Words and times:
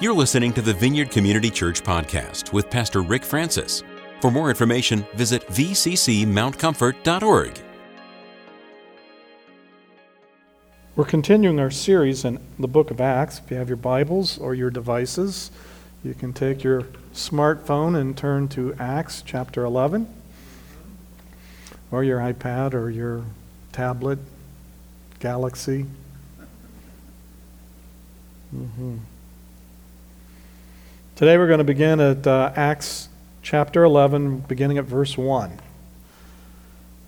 You're 0.00 0.14
listening 0.14 0.54
to 0.54 0.62
the 0.62 0.72
Vineyard 0.72 1.10
Community 1.10 1.50
Church 1.50 1.82
podcast 1.82 2.54
with 2.54 2.70
Pastor 2.70 3.02
Rick 3.02 3.22
Francis. 3.22 3.82
For 4.22 4.30
more 4.30 4.48
information, 4.48 5.04
visit 5.12 5.46
vccmountcomfort.org. 5.48 7.60
We're 10.96 11.04
continuing 11.04 11.60
our 11.60 11.70
series 11.70 12.24
in 12.24 12.40
the 12.58 12.66
book 12.66 12.90
of 12.90 12.98
Acts. 12.98 13.42
If 13.44 13.50
you 13.50 13.58
have 13.58 13.68
your 13.68 13.76
Bibles 13.76 14.38
or 14.38 14.54
your 14.54 14.70
devices, 14.70 15.50
you 16.02 16.14
can 16.14 16.32
take 16.32 16.64
your 16.64 16.84
smartphone 17.12 18.00
and 18.00 18.16
turn 18.16 18.48
to 18.48 18.74
Acts 18.78 19.20
chapter 19.20 19.66
11, 19.66 20.08
or 21.90 22.04
your 22.04 22.20
iPad 22.20 22.72
or 22.72 22.88
your 22.88 23.26
tablet, 23.70 24.18
Galaxy. 25.18 25.84
Mm-hmm. 28.56 28.96
Today 31.20 31.36
we're 31.36 31.48
going 31.48 31.58
to 31.58 31.64
begin 31.64 32.00
at 32.00 32.26
uh, 32.26 32.50
Acts 32.56 33.10
chapter 33.42 33.84
11, 33.84 34.38
beginning 34.48 34.78
at 34.78 34.86
verse 34.86 35.18
1. 35.18 35.52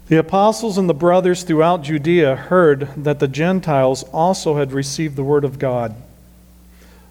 The 0.09 0.19
apostles 0.19 0.77
and 0.77 0.87
the 0.87 0.93
brothers 0.93 1.45
throughout 1.45 1.81
Judea 1.81 2.37
heard 2.37 2.91
that 2.95 3.21
the 3.21 3.27
Gentiles 3.27 4.03
also 4.13 4.57
had 4.57 4.71
received 4.71 5.17
the 5.17 5.25
word 5.25 5.47
of 5.47 5.59
God. 5.59 5.95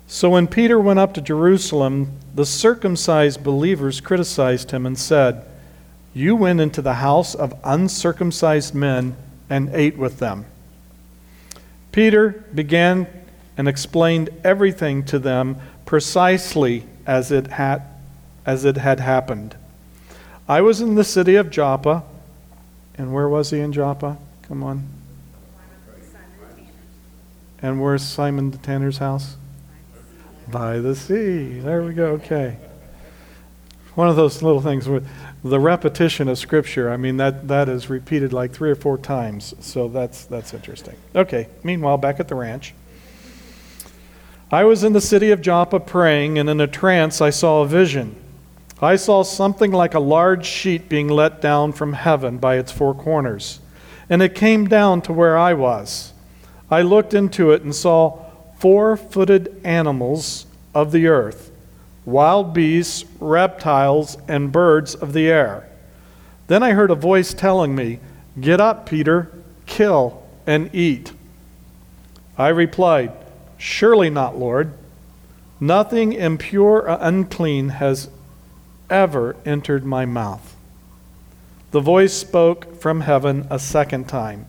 So 0.06 0.30
when 0.30 0.46
Peter 0.46 0.80
went 0.80 1.00
up 1.00 1.16
to 1.16 1.22
Jerusalem, 1.22 2.12
the 2.36 2.46
circumcised 2.46 3.44
believers 3.44 4.00
criticized 4.00 4.70
him 4.70 4.86
and 4.86 4.96
said, 4.96 5.44
You 6.14 6.36
went 6.36 6.62
into 6.62 6.84
the 6.84 6.94
house 6.94 7.34
of 7.34 7.60
uncircumcised 7.64 8.76
men 8.76 9.16
and 9.50 9.72
ate 9.74 9.98
with 9.98 10.20
them. 10.20 10.46
Peter 11.92 12.46
began 12.54 13.08
and 13.58 13.68
explained 13.68 14.30
everything 14.44 15.04
to 15.06 15.18
them 15.18 15.60
precisely 15.88 16.86
as 17.06 17.32
it 17.32 17.48
had, 17.48 17.84
as 18.46 18.66
it 18.66 18.78
had 18.78 19.00
happened. 19.00 19.56
I 20.48 20.62
was 20.62 20.82
in 20.82 20.96
the 20.96 21.04
city 21.04 21.36
of 21.36 21.50
Joppa. 21.50 22.04
And 22.98 23.14
where 23.14 23.28
was 23.28 23.50
he 23.50 23.60
in 23.60 23.74
Joppa? 23.74 24.18
Come 24.44 24.64
on. 24.64 24.88
And 27.62 27.82
where's 27.82 28.04
Simon 28.04 28.52
the 28.52 28.58
Tanner's 28.58 28.98
house? 28.98 29.38
By 30.48 30.80
the 30.80 30.96
sea. 30.96 31.60
There 31.60 31.84
we 31.84 31.94
go. 31.94 32.08
Okay. 32.14 32.58
One 33.96 34.10
of 34.10 34.16
those 34.16 34.42
little 34.42 34.62
things 34.62 34.88
with 34.88 35.08
the 35.44 35.60
repetition 35.60 36.28
of 36.28 36.38
Scripture. 36.38 36.92
I 36.92 36.98
mean, 36.98 37.18
that, 37.18 37.48
that 37.48 37.70
is 37.70 37.90
repeated 37.90 38.34
like 38.34 38.52
three 38.52 38.72
or 38.72 38.76
four 38.76 38.98
times. 38.98 39.54
So 39.60 39.88
that's, 39.88 40.26
that's 40.26 40.54
interesting. 40.54 40.96
Okay. 41.16 41.48
Meanwhile, 41.64 41.98
back 41.98 42.20
at 42.20 42.28
the 42.28 42.36
ranch. 42.36 42.74
I 44.52 44.66
was 44.66 44.84
in 44.84 44.92
the 44.92 45.00
city 45.00 45.32
of 45.32 45.42
Joppa 45.42 45.80
praying, 45.80 46.38
and 46.38 46.50
in 46.50 46.60
a 46.60 46.68
trance 46.68 47.22
I 47.22 47.30
saw 47.30 47.62
a 47.62 47.68
vision. 47.68 48.18
I 48.82 48.98
saw 48.98 49.24
something 49.24 49.72
like 49.72 49.94
a 49.94 50.00
large 50.00 50.46
sheet 50.46 50.90
being 50.90 51.08
let 51.08 51.40
down 51.40 51.72
from 51.72 51.94
heaven 51.94 52.38
by 52.38 52.58
its 52.58 52.72
four 52.72 52.94
corners, 52.94 53.62
and 54.10 54.22
it 54.22 54.36
came 54.36 54.68
down 54.68 55.04
to 55.04 55.14
where 55.14 55.38
I 55.38 55.54
was. 55.54 56.12
I 56.70 56.82
looked 56.82 57.14
into 57.14 57.52
it 57.52 57.62
and 57.62 57.74
saw 57.74 58.26
four 58.58 58.98
footed 58.98 59.62
animals 59.64 60.46
of 60.76 60.92
the 60.92 61.08
earth, 61.08 61.50
wild 62.04 62.54
beasts, 62.54 63.06
reptiles, 63.22 64.18
and 64.28 64.52
birds 64.52 64.96
of 64.96 65.14
the 65.14 65.30
air. 65.30 65.70
Then 66.48 66.62
I 66.62 66.74
heard 66.74 66.92
a 66.92 66.96
voice 66.96 67.34
telling 67.34 67.74
me, 67.74 68.00
Get 68.40 68.60
up, 68.60 68.86
Peter, 68.86 69.32
kill 69.66 70.24
and 70.46 70.70
eat. 70.74 71.14
I 72.38 72.50
replied, 72.50 73.14
Surely 73.62 74.10
not, 74.10 74.40
Lord. 74.40 74.74
Nothing 75.60 76.14
impure 76.14 76.90
or 76.90 76.98
unclean 77.00 77.70
has 77.70 78.10
ever 78.90 79.36
entered 79.46 79.86
my 79.86 80.04
mouth. 80.04 80.56
The 81.70 81.80
voice 81.80 82.12
spoke 82.12 82.76
from 82.82 83.02
heaven 83.02 83.46
a 83.52 83.60
second 83.60 84.10
time 84.10 84.48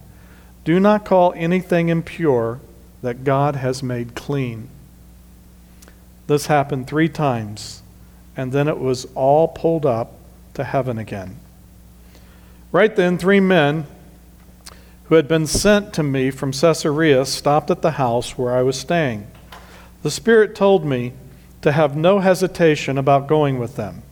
Do 0.65 0.81
not 0.81 1.05
call 1.05 1.35
anything 1.37 1.91
impure 1.91 2.61
that 3.03 3.23
God 3.23 3.57
has 3.57 3.83
made 3.83 4.15
clean. 4.15 4.71
This 6.27 6.47
happened 6.47 6.87
three 6.87 7.11
times, 7.11 7.83
and 8.35 8.51
then 8.51 8.67
it 8.67 8.79
was 8.79 9.07
all 9.15 9.47
pulled 9.47 9.85
up 9.85 10.15
to 10.55 10.65
heaven 10.65 10.97
again. 10.97 11.37
Right 12.73 12.97
then, 12.97 13.19
three 13.19 13.41
men 13.41 13.87
who 15.13 15.17
had 15.17 15.29
been 15.29 15.47
sent 15.47 15.93
to 15.93 16.03
me 16.03 16.31
from 16.31 16.53
Caesarea 16.53 17.27
stopped 17.27 17.71
at 17.71 17.83
the 17.83 17.91
house 17.91 18.39
where 18.39 18.57
I 18.57 18.63
was 18.63 18.81
staying. 18.81 19.27
The 20.03 20.11
Spirit 20.11 20.55
told 20.55 20.87
me 20.87 21.13
to 21.61 21.73
have 21.73 21.95
no 21.95 22.21
hesitation 22.21 22.97
about 22.97 23.27
going 23.27 23.59
with 23.59 23.77
them. 23.77 24.05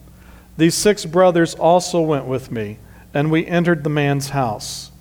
These 0.57 0.75
six 0.75 1.07
brothers 1.07 1.55
also 1.55 1.99
went 2.01 2.25
with 2.25 2.51
me, 2.51 2.77
and 3.15 3.31
we 3.31 3.47
entered 3.47 3.83
the 3.83 3.89
man's 3.89 4.29
house. 4.29 4.91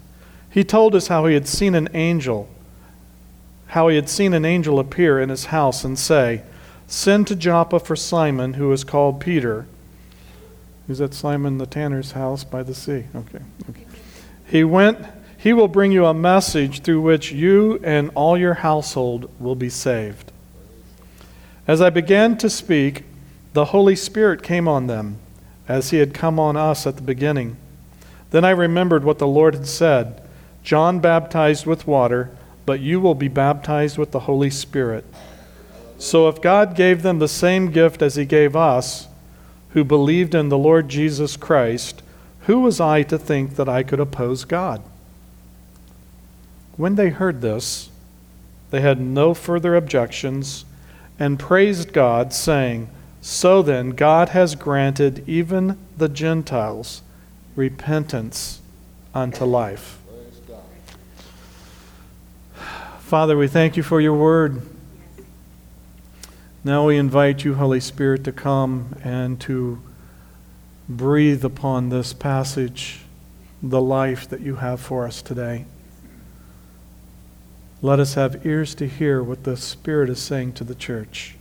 He 0.49 0.65
told 0.65 0.95
us 0.95 1.09
how 1.09 1.27
he 1.27 1.35
had 1.35 1.47
seen 1.47 1.75
an 1.75 1.91
angel, 1.93 2.49
how 3.67 3.89
he 3.89 3.97
had 3.97 4.09
seen 4.09 4.33
an 4.33 4.47
angel 4.47 4.79
appear 4.79 5.21
in 5.21 5.29
his 5.29 5.45
house 5.45 5.85
and 5.85 5.99
say, 5.99 6.41
Send 6.87 7.27
to 7.27 7.37
Joppa 7.37 7.79
for 7.79 7.95
Simon, 7.95 8.55
who 8.55 8.73
is 8.73 8.85
called 8.85 9.21
Peter. 9.21 9.67
He's 10.87 11.03
at 11.03 11.13
Simon 11.13 11.59
the 11.59 11.67
tanner's 11.67 12.13
house 12.13 12.43
by 12.43 12.63
the 12.63 12.75
sea? 12.75 13.05
Okay. 13.15 13.45
okay. 13.69 13.85
He 14.47 14.65
went 14.65 14.99
he 15.41 15.55
will 15.55 15.69
bring 15.69 15.91
you 15.91 16.05
a 16.05 16.13
message 16.13 16.83
through 16.83 17.01
which 17.01 17.33
you 17.33 17.81
and 17.83 18.11
all 18.15 18.37
your 18.37 18.53
household 18.53 19.31
will 19.41 19.55
be 19.55 19.71
saved. 19.71 20.31
As 21.67 21.81
I 21.81 21.89
began 21.89 22.37
to 22.39 22.51
speak, 22.51 23.05
the 23.55 23.67
Holy 23.67 23.97
Spirit 23.97 24.43
came 24.43 24.69
on 24.69 24.87
them, 24.87 25.17
as 25.67 25.91
He 25.91 25.97
had 25.97 26.13
come 26.13 26.39
on 26.39 26.59
us 26.59 26.87
at 26.87 26.97
the 26.97 27.03
beginning. 27.03 27.57
Then 28.33 28.45
I 28.45 28.51
remembered 28.51 29.03
what 29.03 29.19
the 29.19 29.27
Lord 29.27 29.55
had 29.55 29.67
said 29.67 30.21
John 30.63 31.01
baptized 31.01 31.65
with 31.65 31.87
water, 31.87 32.37
but 32.67 32.81
you 32.81 33.01
will 33.01 33.15
be 33.15 33.29
baptized 33.29 33.97
with 33.97 34.11
the 34.11 34.21
Holy 34.21 34.51
Spirit. 34.51 35.07
So 35.97 36.29
if 36.29 36.43
God 36.43 36.77
gave 36.77 37.01
them 37.01 37.19
the 37.19 37.29
same 37.29 37.71
gift 37.71 38.03
as 38.03 38.17
He 38.17 38.27
gave 38.27 38.55
us, 38.55 39.09
who 39.71 39.85
believed 39.85 40.35
in 40.35 40.51
the 40.51 40.59
Lord 40.59 40.91
Jesus 40.91 41.39
Christ, 41.39 42.03
who 42.41 42.61
was 42.61 42.79
I 42.79 43.05
to 43.05 43.17
think 43.17 43.57
that 43.57 43.71
I 43.71 43.83
could 43.83 44.01
oppose 44.01 44.45
God? 44.45 44.83
When 46.81 46.95
they 46.95 47.11
heard 47.11 47.43
this, 47.43 47.91
they 48.71 48.81
had 48.81 48.99
no 48.99 49.35
further 49.35 49.77
objections 49.77 50.65
and 51.19 51.39
praised 51.39 51.93
God, 51.93 52.33
saying, 52.33 52.89
So 53.21 53.61
then, 53.61 53.91
God 53.91 54.31
has 54.31 54.55
granted 54.55 55.23
even 55.29 55.77
the 55.99 56.09
Gentiles 56.09 57.03
repentance 57.55 58.63
unto 59.13 59.45
life. 59.45 59.99
Father, 63.01 63.37
we 63.37 63.47
thank 63.47 63.77
you 63.77 63.83
for 63.83 64.01
your 64.01 64.15
word. 64.15 64.63
Now 66.65 66.87
we 66.87 66.97
invite 66.97 67.45
you, 67.45 67.57
Holy 67.57 67.81
Spirit, 67.81 68.25
to 68.25 68.33
come 68.33 68.97
and 69.05 69.39
to 69.43 69.83
breathe 70.89 71.45
upon 71.45 71.91
this 71.91 72.15
passage 72.15 73.01
the 73.63 73.83
life 73.83 74.27
that 74.31 74.41
you 74.41 74.55
have 74.55 74.81
for 74.81 75.07
us 75.07 75.21
today. 75.21 75.67
Let 77.83 77.99
us 77.99 78.15
have 78.15 78.45
ears 78.45 78.75
to 78.75 78.87
hear 78.87 79.23
what 79.23 79.45
the 79.45 79.57
Spirit 79.57 80.11
is 80.11 80.19
saying 80.19 80.53
to 80.55 80.65
the 80.65 80.75
church. 80.75 81.37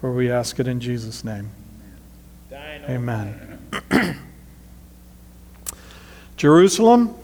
For 0.00 0.12
we 0.12 0.30
ask 0.30 0.60
it 0.60 0.68
in 0.68 0.78
Jesus' 0.78 1.24
name. 1.24 1.50
Amen. 2.52 3.58
Jerusalem, 6.36 7.14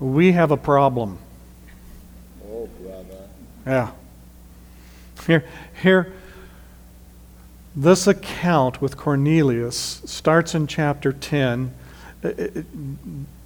we 0.00 0.32
have 0.32 0.50
a 0.50 0.56
problem. 0.56 1.18
Oh, 2.44 2.66
brother. 2.80 3.28
Yeah. 3.66 3.90
Here, 5.26 5.44
here, 5.82 6.12
this 7.76 8.06
account 8.06 8.80
with 8.80 8.96
Cornelius 8.96 10.02
starts 10.06 10.54
in 10.54 10.66
chapter 10.66 11.12
10 11.12 11.74
Uh, 12.24 12.28
uh, 12.28 12.62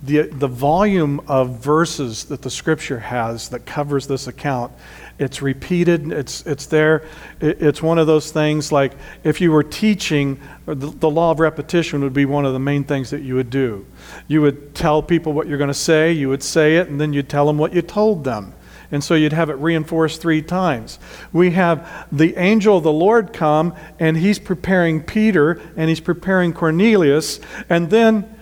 the, 0.02 0.22
the 0.22 0.46
volume 0.46 1.20
of 1.26 1.58
verses 1.58 2.24
that 2.24 2.42
the 2.42 2.50
scripture 2.50 2.98
has 2.98 3.48
that 3.48 3.64
covers 3.64 4.06
this 4.06 4.26
account 4.26 4.70
it's 5.18 5.40
repeated 5.40 6.12
it's, 6.12 6.44
it's 6.46 6.66
there. 6.66 7.04
It's 7.40 7.82
one 7.82 7.98
of 7.98 8.06
those 8.06 8.30
things 8.30 8.70
like 8.70 8.92
if 9.24 9.40
you 9.40 9.50
were 9.50 9.62
teaching 9.62 10.38
the, 10.66 10.74
the 10.74 11.08
law 11.08 11.30
of 11.30 11.40
repetition 11.40 12.02
would 12.02 12.12
be 12.12 12.26
one 12.26 12.44
of 12.44 12.52
the 12.52 12.58
main 12.58 12.84
things 12.84 13.10
that 13.10 13.22
you 13.22 13.34
would 13.34 13.48
do. 13.48 13.86
You 14.28 14.42
would 14.42 14.74
tell 14.74 15.02
people 15.02 15.32
what 15.32 15.46
you're 15.46 15.58
going 15.58 15.68
to 15.68 15.74
say 15.74 16.12
you 16.12 16.28
would 16.28 16.42
say 16.42 16.76
it 16.76 16.88
and 16.88 17.00
then 17.00 17.12
you'd 17.12 17.30
tell 17.30 17.46
them 17.46 17.56
what 17.56 17.72
you 17.72 17.82
told 17.82 18.24
them. 18.24 18.52
And 18.92 19.02
so 19.02 19.14
you'd 19.14 19.32
have 19.32 19.50
it 19.50 19.54
reinforced 19.54 20.20
three 20.20 20.42
times. 20.42 20.98
We 21.32 21.50
have 21.52 22.06
the 22.12 22.36
angel 22.36 22.76
of 22.76 22.84
the 22.84 22.92
Lord 22.92 23.32
come, 23.32 23.74
and 23.98 24.16
he's 24.16 24.38
preparing 24.38 25.02
Peter, 25.02 25.60
and 25.76 25.88
he's 25.88 25.98
preparing 25.98 26.52
Cornelius, 26.52 27.40
and 27.68 27.90
then 27.90 28.35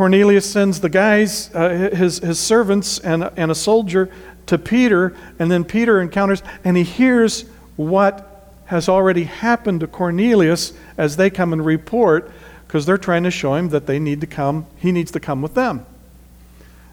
Cornelius 0.00 0.50
sends 0.50 0.80
the 0.80 0.88
guys, 0.88 1.54
uh, 1.54 1.90
his, 1.92 2.20
his 2.20 2.38
servants, 2.38 3.00
and, 3.00 3.30
and 3.36 3.50
a 3.50 3.54
soldier 3.54 4.10
to 4.46 4.56
Peter, 4.56 5.14
and 5.38 5.50
then 5.50 5.62
Peter 5.62 6.00
encounters, 6.00 6.42
and 6.64 6.74
he 6.74 6.84
hears 6.84 7.42
what 7.76 8.56
has 8.64 8.88
already 8.88 9.24
happened 9.24 9.80
to 9.80 9.86
Cornelius 9.86 10.72
as 10.96 11.18
they 11.18 11.28
come 11.28 11.52
and 11.52 11.62
report, 11.66 12.32
because 12.66 12.86
they're 12.86 12.96
trying 12.96 13.24
to 13.24 13.30
show 13.30 13.52
him 13.56 13.68
that 13.68 13.86
they 13.86 13.98
need 13.98 14.22
to 14.22 14.26
come, 14.26 14.66
he 14.78 14.90
needs 14.90 15.10
to 15.10 15.20
come 15.20 15.42
with 15.42 15.52
them. 15.52 15.84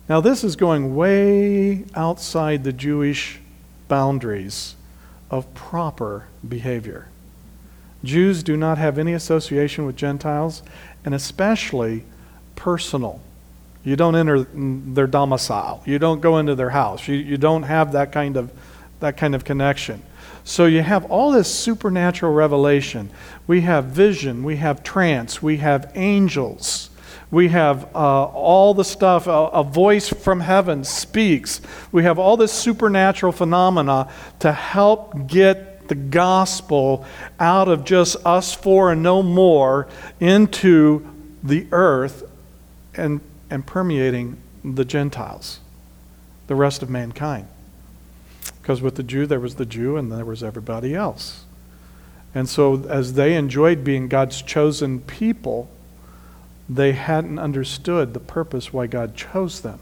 Now, 0.10 0.20
this 0.20 0.44
is 0.44 0.58
going 0.58 0.94
way 0.94 1.86
outside 1.96 2.66
the 2.66 2.74
Jewish 2.74 3.40
boundaries 3.88 4.76
of 5.32 5.54
proper 5.54 6.28
behavior. 6.46 7.08
Jews 8.04 8.44
do 8.44 8.58
not 8.58 8.78
have 8.78 8.98
any 8.98 9.14
association 9.14 9.86
with 9.86 9.96
Gentiles, 9.96 10.62
and 11.06 11.16
especially 11.16 12.04
personal. 12.58 13.22
You 13.86 13.96
don't 13.96 14.18
enter 14.18 14.44
their 14.44 15.08
domicile. 15.08 15.82
You 15.86 15.98
don't 15.98 16.20
go 16.20 16.40
into 16.40 16.56
their 16.56 16.72
house. 16.72 17.08
You, 17.08 17.16
you 17.16 17.38
don't 17.38 17.64
have 17.64 17.94
that 17.94 18.12
kind 18.12 18.36
of 18.36 18.52
that 19.00 19.16
kind 19.16 19.34
of 19.36 19.46
connection. 19.46 20.02
So 20.44 20.66
you 20.66 20.82
have 20.82 21.10
all 21.12 21.32
this 21.32 21.54
supernatural 21.54 22.34
revelation. 22.34 23.10
We 23.48 23.62
have 23.62 23.86
vision, 23.86 24.44
we 24.44 24.58
have 24.58 24.84
trance, 24.84 25.42
we 25.42 25.58
have 25.58 25.92
angels. 25.96 26.90
We 27.30 27.50
have 27.50 27.94
uh, 27.94 28.24
all 28.24 28.74
the 28.74 28.86
stuff, 28.86 29.28
a, 29.28 29.32
a 29.32 29.64
voice 29.64 30.08
from 30.08 30.40
heaven 30.40 30.86
speaks. 30.86 31.60
We 31.92 32.04
have 32.04 32.18
all 32.18 32.38
this 32.38 32.54
supernatural 32.54 33.34
phenomena 33.34 34.10
to 34.40 34.54
help 34.54 35.28
get 35.28 35.90
the 35.90 35.96
gospel 35.96 37.06
out 37.40 37.68
of 37.68 37.84
just 37.84 38.16
us 38.26 38.54
four 38.54 38.94
and 38.94 39.04
no 39.04 39.22
more 39.22 39.88
into 40.22 41.06
the 41.44 41.68
earth 41.72 42.24
and, 42.98 43.22
and 43.50 43.66
permeating 43.66 44.38
the 44.64 44.86
Gentiles, 44.86 45.60
the 46.48 46.56
rest 46.56 46.82
of 46.82 46.90
mankind. 46.90 47.48
Because 48.62 48.82
with 48.82 48.96
the 48.96 49.04
Jew, 49.04 49.26
there 49.26 49.40
was 49.40 49.56
the 49.56 49.66
Jew 49.66 49.98
and 49.98 50.12
there 50.12 50.26
was 50.26 50.44
everybody 50.44 50.94
else. 50.94 51.46
And 52.36 52.50
so, 52.50 52.86
as 52.88 53.14
they 53.14 53.36
enjoyed 53.36 53.84
being 53.84 54.08
God's 54.08 54.42
chosen 54.42 55.00
people, 55.00 55.70
they 56.70 56.92
hadn't 56.92 57.40
understood 57.40 58.14
the 58.14 58.20
purpose 58.20 58.74
why 58.74 58.88
God 58.88 59.16
chose 59.16 59.62
them. 59.62 59.80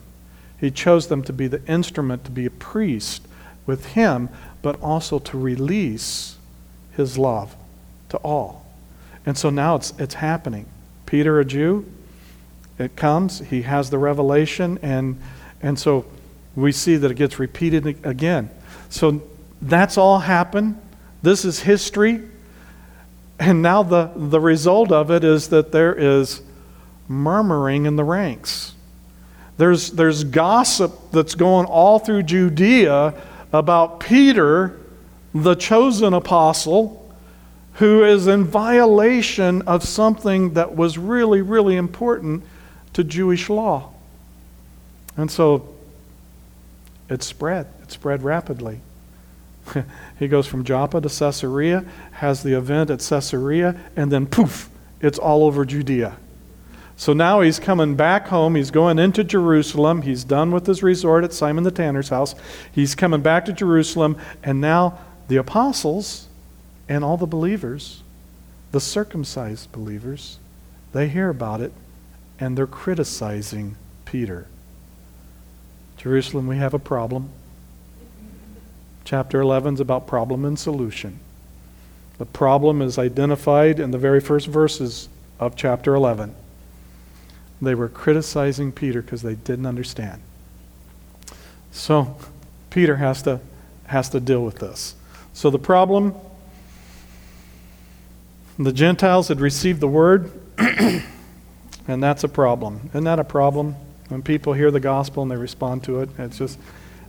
He 0.59 0.71
chose 0.71 1.07
them 1.07 1.23
to 1.23 1.33
be 1.33 1.47
the 1.47 1.65
instrument, 1.65 2.23
to 2.25 2.31
be 2.31 2.45
a 2.45 2.51
priest 2.51 3.27
with 3.65 3.88
Him, 3.88 4.29
but 4.62 4.79
also 4.81 5.19
to 5.19 5.38
release 5.38 6.38
His 6.91 7.17
love 7.17 7.56
to 8.09 8.17
all. 8.17 8.65
And 9.25 9.38
so 9.38 9.50
now 9.50 9.75
it's, 9.75 9.94
it's 9.97 10.15
happening. 10.15 10.67
Peter, 11.06 11.39
a 11.39 11.45
Jew, 11.45 11.85
it 12.77 12.95
comes, 12.95 13.39
he 13.39 13.62
has 13.63 13.89
the 13.89 13.98
revelation, 13.98 14.80
and, 14.81 15.19
and 15.62 15.80
so 15.80 16.06
we 16.56 16.72
see 16.72 16.98
that 16.98 17.12
it 17.12 17.16
gets 17.16 17.39
repeated 17.39 17.86
again. 18.06 18.50
So 18.89 19.22
that's 19.62 19.98
all 19.98 20.19
happened. 20.19 20.80
This 21.22 21.45
is 21.45 21.60
history. 21.60 22.22
And 23.39 23.62
now 23.62 23.83
the, 23.83 24.12
the 24.16 24.39
result 24.39 24.92
of 24.92 25.12
it 25.12 25.24
is 25.24 25.50
that 25.50 25.72
there 25.72 25.94
is 25.94 26.42
murmuring 27.07 27.86
in 27.86 27.95
the 27.95 28.04
ranks. 28.04 28.74
There's, 29.57 29.92
there's 29.92 30.24
gossip 30.24 31.12
that's 31.12 31.36
going 31.36 31.66
all 31.66 32.00
through 32.00 32.24
Judea 32.24 33.13
about 33.54 34.00
Peter, 34.00 34.80
the 35.33 35.56
chosen 35.56 36.13
apostle, 36.13 37.01
who 37.74 38.04
is 38.04 38.27
in 38.27 38.45
violation 38.45 39.62
of 39.63 39.83
something 39.83 40.54
that 40.54 40.75
was 40.75 40.98
really, 40.98 41.42
really 41.42 41.75
important 41.75 42.44
to 42.95 43.03
Jewish 43.03 43.50
law. 43.50 43.92
And 45.18 45.30
so 45.30 45.75
it 47.09 47.24
spread. 47.24 47.68
It 47.83 47.92
spread 47.92 48.24
rapidly. 48.24 48.80
he 50.19 50.30
goes 50.30 50.47
from 50.47 50.63
Joppa 50.63 51.01
to 51.01 51.09
Caesarea, 51.09 51.83
has 52.13 52.42
the 52.42 52.57
event 52.57 52.89
at 52.89 53.00
Caesarea, 53.00 53.75
and 53.97 54.12
then 54.12 54.25
poof, 54.25 54.69
it's 55.01 55.19
all 55.19 55.44
over 55.44 55.65
Judea. 55.65 56.15
So 56.95 57.12
now 57.12 57.42
he's 57.42 57.59
coming 57.59 57.95
back 57.95 58.27
home. 58.27 58.56
He's 58.56 58.71
going 58.71 58.98
into 58.98 59.25
Jerusalem. 59.25 60.03
He's 60.03 60.24
done 60.24 60.51
with 60.51 60.65
his 60.65 60.81
resort 60.81 61.25
at 61.25 61.33
Simon 61.33 61.65
the 61.65 61.71
Tanner's 61.71 62.07
house. 62.07 62.33
He's 62.71 62.95
coming 62.95 63.21
back 63.21 63.44
to 63.45 63.53
Jerusalem. 63.53 64.18
And 64.41 64.62
now 64.62 65.00
the 65.27 65.36
apostles 65.36 66.30
and 66.88 67.03
all 67.03 67.18
the 67.18 67.25
believers, 67.25 68.03
the 68.71 68.80
circumcised 68.80 69.74
believers, 69.74 70.39
they 70.94 71.09
hear 71.09 71.27
about 71.27 71.59
it 71.59 71.74
and 72.40 72.58
they're 72.58 72.68
criticizing 72.68 73.76
Peter. 74.06 74.48
Jerusalem, 75.98 76.48
we 76.48 76.58
have 76.58 76.74
a 76.74 76.80
problem. 76.80 77.30
Chapter 79.04 79.42
11 79.42 79.76
is 79.76 79.80
about 79.80 80.08
problem 80.08 80.46
and 80.46 80.58
solution. 80.58 81.20
The 82.18 82.26
problem 82.26 82.82
is 82.82 82.98
identified 82.98 83.80
in 83.80 83.92
the 83.92 83.98
very 83.98 84.20
first 84.20 84.48
verses 84.48 85.10
of 85.40 85.56
chapter 85.56 85.96
11. 85.96 86.34
They 87.62 87.76
were 87.76 87.90
criticizing 87.90 88.72
Peter 88.72 89.02
because 89.02 89.22
they 89.22 89.36
didn't 89.36 89.66
understand. 89.66 90.22
So 91.72 92.18
Peter 92.70 92.98
has 92.98 93.22
to, 93.24 93.40
has 93.88 94.10
to 94.10 94.20
deal 94.20 94.44
with 94.44 94.60
this. 94.60 94.96
So 95.34 95.50
the 95.50 95.60
problem 95.60 96.16
the 98.58 98.72
Gentiles 98.72 99.28
had 99.28 99.42
received 99.42 99.82
the 99.82 99.88
word, 99.88 100.32
and 101.88 102.02
that's 102.02 102.24
a 102.24 102.30
problem. 102.30 102.90
Isn't 102.90 103.04
that 103.04 103.20
a 103.20 103.24
problem? 103.24 103.76
When 104.10 104.22
people 104.22 104.54
hear 104.54 104.72
the 104.72 104.80
gospel 104.80 105.24
and 105.24 105.32
they 105.32 105.36
respond 105.36 105.84
to 105.86 106.02
it, 106.02 106.10
it's 106.18 106.38
just, 106.38 106.60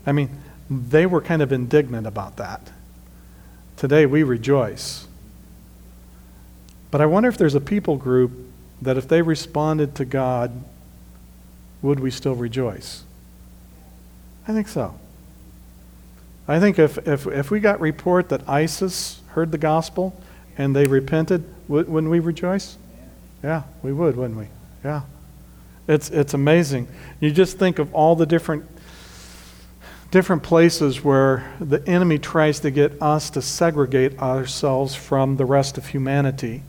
I 0.06 0.12
mean, 0.12 0.30
they 0.70 1.06
were 1.06 1.20
kind 1.20 1.42
of 1.42 1.52
indignant 1.52 2.06
about 2.06 2.36
that. 2.36 2.70
Today 3.76 4.06
we 4.06 4.22
rejoice. 4.22 5.06
But 6.90 7.00
I 7.00 7.06
wonder 7.06 7.28
if 7.28 7.36
there's 7.36 7.54
a 7.54 7.60
people 7.60 7.96
group 7.96 8.32
that 8.80 8.96
if 8.96 9.08
they 9.08 9.22
responded 9.22 9.94
to 9.96 10.04
God, 10.04 10.64
would 11.82 12.00
we 12.00 12.10
still 12.10 12.34
rejoice? 12.34 13.04
I 14.48 14.52
think 14.52 14.68
so. 14.68 14.98
I 16.48 16.60
think 16.60 16.78
if, 16.78 16.98
if, 17.06 17.26
if 17.26 17.50
we 17.50 17.60
got 17.60 17.80
report 17.80 18.28
that 18.28 18.48
ISIS 18.48 19.20
heard 19.28 19.52
the 19.52 19.58
gospel 19.58 20.18
and 20.56 20.74
they 20.74 20.86
repented, 20.86 21.44
would, 21.68 21.88
wouldn't 21.88 22.10
we 22.10 22.20
rejoice? 22.20 22.78
Yeah, 23.42 23.64
we 23.82 23.92
would, 23.92 24.16
wouldn't 24.16 24.38
we? 24.38 24.48
Yeah. 24.86 25.00
It's, 25.88 26.10
it's 26.10 26.32
amazing. 26.32 26.86
You 27.18 27.32
just 27.32 27.58
think 27.58 27.80
of 27.80 27.92
all 27.92 28.14
the 28.14 28.24
different, 28.24 28.64
different 30.12 30.44
places 30.44 31.02
where 31.02 31.52
the 31.58 31.84
enemy 31.88 32.20
tries 32.20 32.60
to 32.60 32.70
get 32.70 33.02
us 33.02 33.28
to 33.30 33.42
segregate 33.42 34.16
ourselves 34.20 34.94
from 34.94 35.38
the 35.38 35.44
rest 35.44 35.76
of 35.76 35.88
humanity 35.88 36.62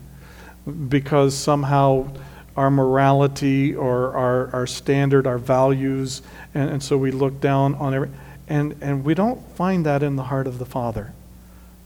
because 0.88 1.36
somehow 1.36 2.12
our 2.56 2.72
morality 2.72 3.72
or 3.76 4.16
our, 4.16 4.52
our 4.52 4.66
standard, 4.66 5.28
our 5.28 5.38
values, 5.38 6.20
and, 6.54 6.70
and 6.70 6.82
so 6.82 6.98
we 6.98 7.12
look 7.12 7.40
down 7.40 7.76
on 7.76 7.94
every, 7.94 8.10
and, 8.48 8.74
and 8.80 9.04
we 9.04 9.14
don't 9.14 9.40
find 9.52 9.86
that 9.86 10.02
in 10.02 10.16
the 10.16 10.24
heart 10.24 10.48
of 10.48 10.58
the 10.58 10.66
Father. 10.66 11.12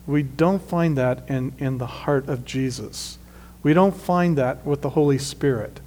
We 0.06 0.22
don't 0.22 0.62
find 0.62 0.96
that 0.96 1.28
in, 1.28 1.52
in 1.58 1.76
the 1.76 1.86
heart 1.86 2.26
of 2.26 2.46
Jesus. 2.46 3.18
We 3.62 3.74
don't 3.74 3.94
find 3.94 4.38
that 4.38 4.64
with 4.64 4.80
the 4.80 4.90
Holy 4.90 5.18
Spirit. 5.18 5.80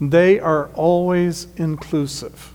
They 0.00 0.38
are 0.38 0.68
always 0.74 1.48
inclusive. 1.56 2.54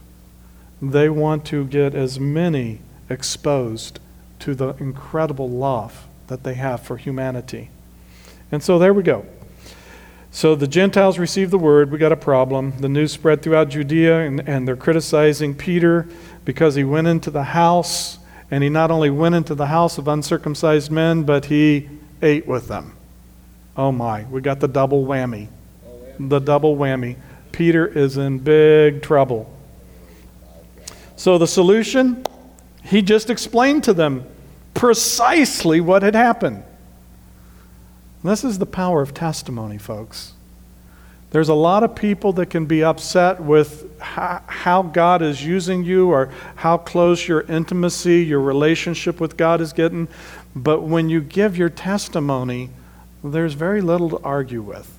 They 0.80 1.08
want 1.08 1.44
to 1.46 1.64
get 1.64 1.94
as 1.94 2.18
many 2.18 2.80
exposed 3.08 4.00
to 4.40 4.54
the 4.54 4.70
incredible 4.78 5.48
love 5.48 6.06
that 6.26 6.42
they 6.42 6.54
have 6.54 6.82
for 6.82 6.96
humanity. 6.96 7.70
And 8.50 8.62
so 8.62 8.78
there 8.78 8.94
we 8.94 9.02
go. 9.02 9.26
So 10.30 10.54
the 10.54 10.66
Gentiles 10.66 11.18
received 11.18 11.50
the 11.50 11.58
word. 11.58 11.90
We 11.90 11.98
got 11.98 12.12
a 12.12 12.16
problem. 12.16 12.72
The 12.80 12.88
news 12.88 13.12
spread 13.12 13.40
throughout 13.40 13.68
Judea, 13.68 14.26
and, 14.26 14.48
and 14.48 14.66
they're 14.66 14.74
criticizing 14.74 15.54
Peter 15.54 16.08
because 16.44 16.74
he 16.74 16.82
went 16.82 17.06
into 17.06 17.30
the 17.30 17.44
house, 17.44 18.18
and 18.50 18.64
he 18.64 18.68
not 18.68 18.90
only 18.90 19.10
went 19.10 19.34
into 19.34 19.54
the 19.54 19.66
house 19.66 19.96
of 19.96 20.08
uncircumcised 20.08 20.90
men, 20.90 21.22
but 21.22 21.46
he 21.46 21.88
ate 22.20 22.46
with 22.46 22.68
them. 22.68 22.96
Oh 23.76 23.92
my, 23.92 24.24
we 24.24 24.40
got 24.40 24.60
the 24.60 24.68
double 24.68 25.04
whammy. 25.04 25.48
The 26.18 26.40
double 26.40 26.76
whammy. 26.76 27.16
Peter 27.54 27.86
is 27.86 28.16
in 28.16 28.40
big 28.40 29.00
trouble. 29.00 29.48
So 31.14 31.38
the 31.38 31.46
solution, 31.46 32.26
he 32.82 33.00
just 33.00 33.30
explained 33.30 33.84
to 33.84 33.92
them 33.92 34.26
precisely 34.74 35.80
what 35.80 36.02
had 36.02 36.16
happened. 36.16 36.64
This 38.24 38.42
is 38.42 38.58
the 38.58 38.66
power 38.66 39.02
of 39.02 39.14
testimony, 39.14 39.78
folks. 39.78 40.32
There's 41.30 41.48
a 41.48 41.54
lot 41.54 41.84
of 41.84 41.94
people 41.94 42.32
that 42.34 42.46
can 42.46 42.66
be 42.66 42.82
upset 42.82 43.40
with 43.40 44.00
how, 44.00 44.82
God 44.82 45.22
is 45.22 45.44
using 45.44 45.84
you 45.84 46.10
or 46.10 46.32
how 46.56 46.78
close 46.78 47.28
your 47.28 47.42
intimacy, 47.42 48.24
your 48.24 48.40
relationship 48.40 49.20
with 49.20 49.36
God 49.36 49.60
is 49.60 49.72
getting. 49.72 50.08
But 50.56 50.82
when 50.82 51.08
you 51.08 51.20
give 51.20 51.56
your 51.56 51.70
testimony, 51.70 52.70
there's 53.22 53.54
very 53.54 53.80
little 53.80 54.10
to 54.10 54.18
argue 54.24 54.62
with. 54.62 54.93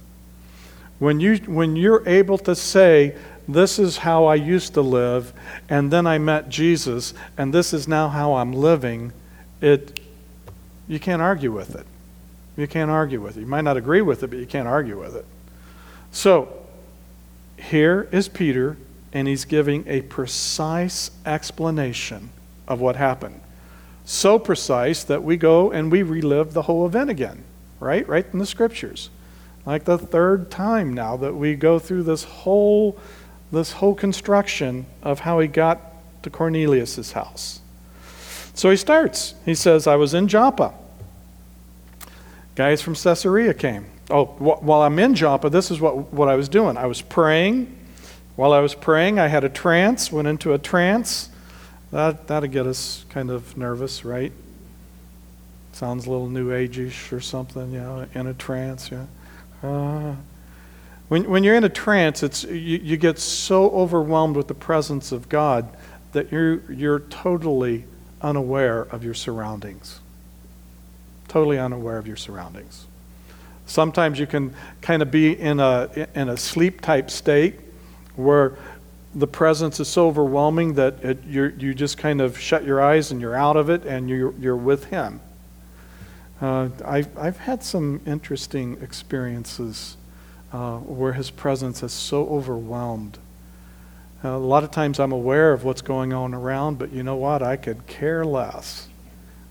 When, 0.99 1.19
you, 1.19 1.37
when 1.45 1.75
you're 1.75 2.07
able 2.07 2.37
to 2.39 2.55
say 2.55 3.15
this 3.47 3.77
is 3.79 3.97
how 3.97 4.25
I 4.25 4.35
used 4.35 4.73
to 4.73 4.81
live, 4.81 5.33
and 5.69 5.91
then 5.91 6.07
I 6.07 6.17
met 6.17 6.49
Jesus, 6.49 7.13
and 7.37 7.53
this 7.53 7.73
is 7.73 7.87
now 7.87 8.09
how 8.09 8.35
I'm 8.35 8.53
living, 8.53 9.11
it, 9.61 9.99
you 10.87 10.99
can't 10.99 11.21
argue 11.21 11.51
with 11.51 11.75
it. 11.75 11.85
You 12.57 12.67
can't 12.67 12.89
argue 12.89 13.21
with 13.21 13.37
it. 13.37 13.41
You 13.41 13.47
might 13.47 13.63
not 13.63 13.77
agree 13.77 14.01
with 14.01 14.23
it, 14.23 14.27
but 14.27 14.39
you 14.39 14.45
can't 14.45 14.67
argue 14.67 14.99
with 14.99 15.15
it. 15.15 15.25
So, 16.11 16.65
here 17.57 18.07
is 18.11 18.29
Peter, 18.29 18.77
and 19.11 19.27
he's 19.27 19.45
giving 19.45 19.83
a 19.87 20.01
precise 20.01 21.11
explanation 21.25 22.29
of 22.67 22.79
what 22.79 22.95
happened. 22.95 23.41
So 24.05 24.37
precise 24.37 25.03
that 25.05 25.23
we 25.23 25.35
go 25.37 25.71
and 25.71 25.91
we 25.91 26.03
relive 26.03 26.53
the 26.53 26.63
whole 26.63 26.85
event 26.85 27.09
again, 27.09 27.43
right? 27.79 28.07
Right 28.07 28.25
in 28.31 28.39
the 28.39 28.45
scriptures. 28.45 29.09
Like 29.65 29.85
the 29.85 29.97
third 29.97 30.51
time 30.51 30.93
now 30.93 31.17
that 31.17 31.33
we 31.33 31.55
go 31.55 31.79
through 31.79 32.03
this 32.03 32.23
whole 32.23 32.99
this 33.51 33.73
whole 33.73 33.95
construction 33.95 34.85
of 35.01 35.21
how 35.21 35.39
he 35.39 35.47
got 35.47 35.79
to 36.23 36.29
Cornelius's 36.29 37.13
house. 37.13 37.61
So 38.53 38.69
he 38.69 38.77
starts. 38.77 39.35
He 39.45 39.55
says, 39.55 39.87
I 39.87 39.95
was 39.95 40.13
in 40.13 40.27
Joppa. 40.27 40.73
Guys 42.55 42.81
from 42.81 42.95
Caesarea 42.95 43.53
came. 43.53 43.85
Oh, 44.09 44.25
wh- 44.25 44.61
while 44.63 44.81
I'm 44.81 44.97
in 44.99 45.13
Joppa, 45.15 45.49
this 45.49 45.71
is 45.71 45.79
what, 45.79 46.13
what 46.13 46.27
I 46.27 46.35
was 46.35 46.49
doing. 46.49 46.77
I 46.77 46.85
was 46.85 47.01
praying. 47.01 47.77
While 48.35 48.53
I 48.53 48.59
was 48.59 48.75
praying, 48.75 49.19
I 49.19 49.27
had 49.27 49.43
a 49.43 49.49
trance, 49.49 50.11
went 50.11 50.27
into 50.27 50.53
a 50.53 50.57
trance. 50.57 51.29
That, 51.91 52.27
that'd 52.27 52.51
get 52.51 52.65
us 52.65 53.05
kind 53.09 53.29
of 53.29 53.55
nervous, 53.57 54.03
right? 54.03 54.31
Sounds 55.71 56.05
a 56.05 56.09
little 56.09 56.29
new 56.29 56.49
ageish 56.49 57.11
or 57.11 57.19
something, 57.19 57.73
know, 57.73 58.07
in 58.13 58.27
a 58.27 58.33
trance, 58.33 58.89
yeah. 58.91 59.05
Uh, 59.65 60.15
when, 61.07 61.29
when 61.29 61.43
you're 61.43 61.55
in 61.55 61.63
a 61.63 61.69
trance, 61.69 62.23
it's, 62.23 62.43
you, 62.43 62.77
you 62.77 62.97
get 62.97 63.19
so 63.19 63.69
overwhelmed 63.71 64.35
with 64.35 64.47
the 64.47 64.55
presence 64.55 65.11
of 65.11 65.29
God 65.29 65.75
that 66.13 66.31
you're, 66.31 66.71
you're 66.71 66.99
totally 66.99 67.85
unaware 68.21 68.81
of 68.81 69.03
your 69.03 69.13
surroundings. 69.13 69.99
Totally 71.27 71.59
unaware 71.59 71.97
of 71.97 72.07
your 72.07 72.15
surroundings. 72.15 72.85
Sometimes 73.65 74.19
you 74.19 74.27
can 74.27 74.53
kind 74.81 75.01
of 75.01 75.11
be 75.11 75.37
in 75.37 75.59
a, 75.59 76.07
in 76.15 76.29
a 76.29 76.37
sleep 76.37 76.81
type 76.81 77.09
state 77.09 77.55
where 78.15 78.57
the 79.13 79.27
presence 79.27 79.79
is 79.79 79.87
so 79.87 80.07
overwhelming 80.07 80.73
that 80.75 81.03
it, 81.03 81.23
you 81.25 81.73
just 81.73 81.97
kind 81.97 82.21
of 82.21 82.37
shut 82.37 82.63
your 82.63 82.81
eyes 82.81 83.11
and 83.11 83.21
you're 83.21 83.35
out 83.35 83.57
of 83.57 83.69
it 83.69 83.85
and 83.85 84.09
you're, 84.09 84.33
you're 84.39 84.55
with 84.55 84.85
Him. 84.85 85.21
Uh, 86.41 86.69
I've, 86.83 87.17
I've 87.17 87.37
had 87.37 87.63
some 87.63 88.01
interesting 88.05 88.77
experiences 88.81 89.95
uh, 90.51 90.77
where 90.79 91.13
His 91.13 91.31
presence 91.31 91.79
has 91.81 91.93
so 91.93 92.27
overwhelmed. 92.27 93.17
Uh, 94.23 94.29
a 94.29 94.37
lot 94.37 94.63
of 94.63 94.71
times 94.71 94.99
I'm 94.99 95.11
aware 95.11 95.53
of 95.53 95.63
what's 95.63 95.81
going 95.81 96.11
on 96.11 96.33
around, 96.33 96.77
but 96.77 96.91
you 96.91 97.03
know 97.03 97.15
what? 97.15 97.41
I 97.41 97.55
could 97.55 97.87
care 97.87 98.25
less 98.25 98.89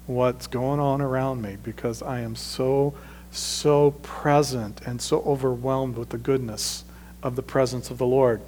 what's 0.06 0.46
going 0.46 0.80
on 0.80 1.00
around 1.00 1.40
me 1.40 1.56
because 1.62 2.02
I 2.02 2.20
am 2.20 2.36
so, 2.36 2.94
so 3.30 3.92
present 4.02 4.82
and 4.84 5.00
so 5.00 5.22
overwhelmed 5.22 5.96
with 5.96 6.10
the 6.10 6.18
goodness 6.18 6.84
of 7.22 7.36
the 7.36 7.42
presence 7.42 7.90
of 7.90 7.96
the 7.96 8.06
Lord. 8.06 8.42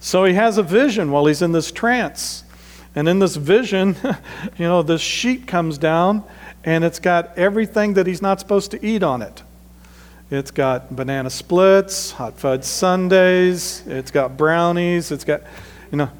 So 0.00 0.24
he 0.24 0.34
has 0.34 0.56
a 0.56 0.62
vision 0.62 1.10
while 1.10 1.26
he's 1.26 1.42
in 1.42 1.52
this 1.52 1.70
trance. 1.70 2.44
And 2.94 3.08
in 3.08 3.18
this 3.18 3.36
vision, 3.36 3.96
you 4.58 4.64
know, 4.64 4.82
this 4.82 5.02
sheet 5.02 5.46
comes 5.46 5.76
down 5.76 6.24
and 6.64 6.84
it's 6.84 6.98
got 6.98 7.36
everything 7.38 7.94
that 7.94 8.06
he's 8.06 8.22
not 8.22 8.40
supposed 8.40 8.70
to 8.72 8.84
eat 8.84 9.02
on 9.02 9.22
it. 9.22 9.42
It's 10.30 10.50
got 10.50 10.94
banana 10.94 11.30
splits, 11.30 12.10
hot 12.10 12.38
fudge 12.38 12.64
sundaes, 12.64 13.82
it's 13.86 14.10
got 14.10 14.36
brownies, 14.36 15.10
it's 15.10 15.24
got, 15.24 15.42
you 15.90 15.96
know, 15.96 16.10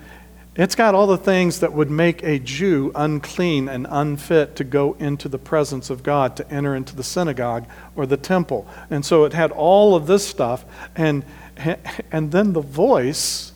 it's 0.58 0.74
got 0.74 0.94
all 0.94 1.06
the 1.06 1.18
things 1.18 1.60
that 1.60 1.72
would 1.72 1.90
make 1.90 2.24
a 2.24 2.38
Jew 2.40 2.90
unclean 2.94 3.68
and 3.68 3.86
unfit 3.88 4.56
to 4.56 4.64
go 4.64 4.96
into 4.98 5.28
the 5.28 5.38
presence 5.38 5.88
of 5.88 6.02
God, 6.02 6.36
to 6.36 6.50
enter 6.50 6.74
into 6.74 6.96
the 6.96 7.04
synagogue 7.04 7.66
or 7.94 8.06
the 8.06 8.16
temple. 8.16 8.66
And 8.90 9.04
so 9.04 9.24
it 9.24 9.34
had 9.34 9.52
all 9.52 9.94
of 9.94 10.08
this 10.08 10.26
stuff. 10.26 10.64
And, 10.96 11.24
and 12.10 12.32
then 12.32 12.54
the 12.54 12.60
voice 12.60 13.52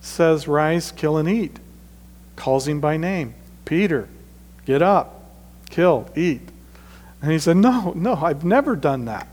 says, 0.00 0.46
Rise, 0.46 0.92
kill, 0.92 1.16
and 1.16 1.28
eat. 1.28 1.58
Calls 2.36 2.68
him 2.68 2.80
by 2.80 2.96
name 2.96 3.34
Peter, 3.64 4.08
get 4.66 4.82
up, 4.82 5.13
kill, 5.74 6.08
eat. 6.14 6.40
And 7.20 7.32
he 7.32 7.38
said, 7.38 7.56
No, 7.56 7.92
no, 7.96 8.14
I've 8.14 8.44
never 8.44 8.76
done 8.76 9.06
that. 9.06 9.28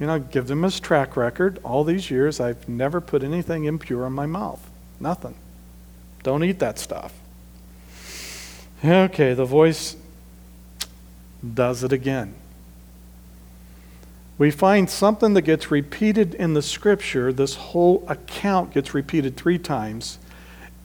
You 0.00 0.06
know, 0.06 0.18
give 0.18 0.46
them 0.46 0.62
his 0.62 0.80
track 0.80 1.16
record. 1.16 1.60
All 1.62 1.84
these 1.84 2.10
years, 2.10 2.40
I've 2.40 2.68
never 2.68 3.00
put 3.00 3.22
anything 3.22 3.64
impure 3.64 4.06
in 4.06 4.12
my 4.12 4.26
mouth. 4.26 4.68
Nothing. 4.98 5.34
Don't 6.22 6.42
eat 6.44 6.58
that 6.60 6.78
stuff. 6.78 7.12
Okay, 8.84 9.34
the 9.34 9.44
voice 9.44 9.96
does 11.54 11.84
it 11.84 11.92
again. 11.92 12.34
We 14.38 14.50
find 14.50 14.88
something 14.88 15.34
that 15.34 15.42
gets 15.42 15.70
repeated 15.70 16.34
in 16.34 16.54
the 16.54 16.62
scripture. 16.62 17.32
This 17.32 17.54
whole 17.54 18.04
account 18.08 18.72
gets 18.72 18.94
repeated 18.94 19.36
three 19.36 19.58
times, 19.58 20.18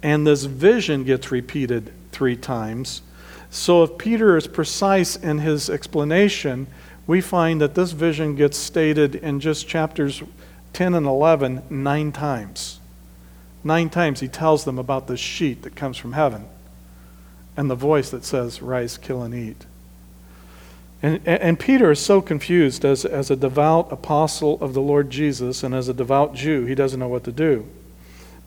and 0.04 0.28
this 0.28 0.44
vision 0.44 1.06
gets 1.06 1.32
repeated 1.32 1.92
three 2.12 2.36
times. 2.36 3.02
So, 3.50 3.84
if 3.84 3.98
Peter 3.98 4.36
is 4.36 4.48
precise 4.48 5.16
in 5.16 5.40
his 5.40 5.70
explanation, 5.70 6.68
we 7.06 7.22
find 7.22 7.62
that 7.62 7.76
this 7.76 7.94
vision 7.94 8.36
gets 8.36 8.58
stated 8.58 9.16
in 9.16 9.40
just 9.40 9.68
chapters 9.68 10.22
10 10.74 10.94
and 10.94 11.06
11 11.06 11.64
nine 11.70 12.12
times. 12.12 12.80
Nine 13.64 13.90
times 13.90 14.20
he 14.20 14.28
tells 14.28 14.66
them 14.66 14.78
about 14.78 15.08
this 15.08 15.20
sheet 15.20 15.64
that 15.64 15.76
comes 15.76 15.98
from 15.98 16.14
heaven 16.14 16.46
and 17.56 17.70
the 17.70 17.76
voice 17.76 18.12
that 18.12 18.24
says, 18.24 18.62
Rise, 18.62 18.98
kill, 18.98 19.24
and 19.24 19.34
eat. 19.34 19.66
And, 21.02 21.20
and 21.28 21.60
Peter 21.60 21.92
is 21.92 22.00
so 22.00 22.22
confused 22.22 22.84
as, 22.84 23.06
as 23.06 23.30
a 23.30 23.36
devout 23.36 23.92
apostle 23.92 24.58
of 24.62 24.74
the 24.74 24.82
Lord 24.82 25.10
Jesus 25.10 25.64
and 25.64 25.74
as 25.74 25.90
a 25.90 25.94
devout 25.94 26.34
Jew, 26.34 26.66
he 26.66 26.76
doesn't 26.76 27.00
know 27.00 27.08
what 27.08 27.24
to 27.26 27.32
do. 27.32 27.68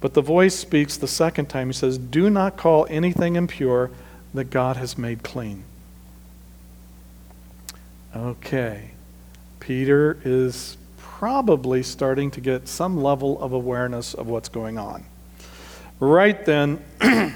But 0.00 0.14
the 0.14 0.22
voice 0.22 0.54
speaks 0.54 0.96
the 0.96 1.08
second 1.08 1.46
time. 1.46 1.68
He 1.68 1.72
says, 1.74 1.98
Do 1.98 2.30
not 2.30 2.56
call 2.56 2.86
anything 2.88 3.36
impure 3.36 3.90
that 4.34 4.50
God 4.50 4.76
has 4.76 4.96
made 4.96 5.22
clean. 5.22 5.64
Okay. 8.14 8.90
Peter 9.60 10.18
is 10.24 10.76
probably 10.96 11.82
starting 11.82 12.30
to 12.30 12.40
get 12.40 12.66
some 12.66 13.02
level 13.02 13.40
of 13.42 13.52
awareness 13.52 14.14
of 14.14 14.26
what's 14.26 14.48
going 14.48 14.78
on. 14.78 15.04
Right 16.00 16.44
then, 16.46 16.82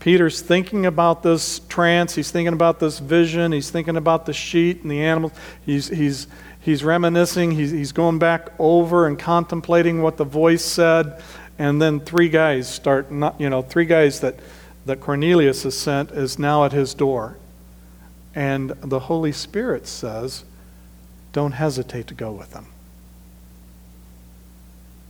Peter's 0.00 0.42
thinking 0.42 0.86
about 0.86 1.22
this 1.22 1.60
trance, 1.68 2.14
he's 2.14 2.30
thinking 2.30 2.52
about 2.52 2.78
this 2.78 2.98
vision, 2.98 3.52
he's 3.52 3.70
thinking 3.70 3.96
about 3.96 4.26
the 4.26 4.32
sheet 4.32 4.82
and 4.82 4.90
the 4.90 5.00
animals. 5.02 5.32
He's, 5.64 5.88
he's, 5.88 6.26
he's 6.60 6.84
reminiscing, 6.84 7.52
he's, 7.52 7.70
he's 7.70 7.92
going 7.92 8.18
back 8.18 8.50
over 8.58 9.06
and 9.06 9.18
contemplating 9.18 10.02
what 10.02 10.16
the 10.16 10.24
voice 10.24 10.64
said. 10.64 11.22
And 11.58 11.80
then 11.80 12.00
three 12.00 12.28
guys 12.28 12.68
start, 12.68 13.10
not, 13.10 13.40
you 13.40 13.50
know, 13.50 13.62
three 13.62 13.86
guys 13.86 14.20
that, 14.20 14.36
that 14.86 15.00
Cornelius 15.00 15.62
has 15.64 15.76
sent 15.76 16.10
is 16.10 16.38
now 16.38 16.64
at 16.64 16.72
his 16.72 16.94
door. 16.94 17.36
And 18.34 18.70
the 18.80 19.00
Holy 19.00 19.32
Spirit 19.32 19.86
says, 19.86 20.44
don't 21.32 21.52
hesitate 21.52 22.06
to 22.08 22.14
go 22.14 22.32
with 22.32 22.52
them. 22.52 22.66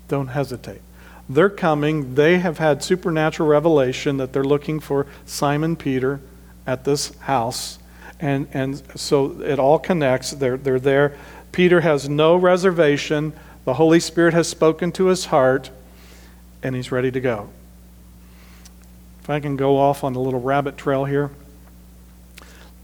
Don't 0.09 0.29
hesitate. 0.29 0.81
They're 1.29 1.49
coming. 1.51 2.15
They 2.15 2.39
have 2.39 2.59
had 2.59 2.83
supernatural 2.83 3.49
revelation 3.49 4.17
that 4.17 4.33
they're 4.33 4.43
looking 4.43 4.81
for 4.81 5.07
Simon 5.25 5.77
Peter 5.77 6.21
at 6.67 6.85
this 6.85 7.17
house. 7.21 7.79
And, 8.19 8.49
and 8.53 8.83
so 8.99 9.41
it 9.41 9.59
all 9.59 9.79
connects. 9.79 10.33
They're, 10.33 10.57
they're 10.57 10.81
there. 10.81 11.17
Peter 11.53 11.81
has 11.81 12.09
no 12.09 12.37
reservation. 12.37 13.33
The 13.65 13.75
Holy 13.75 14.01
Spirit 14.01 14.35
has 14.35 14.49
spoken 14.49 14.93
to 14.93 15.07
his 15.07 15.27
heart, 15.27 15.71
and 16.63 16.75
he's 16.75 16.91
ready 16.91 17.11
to 17.13 17.21
go. 17.21 17.51
I 19.31 19.41
can 19.41 19.57
go 19.57 19.79
off 19.79 20.03
on 20.05 20.15
a 20.15 20.21
little 20.21 20.41
rabbit 20.41 20.77
trail 20.77 21.05
here. 21.05 21.31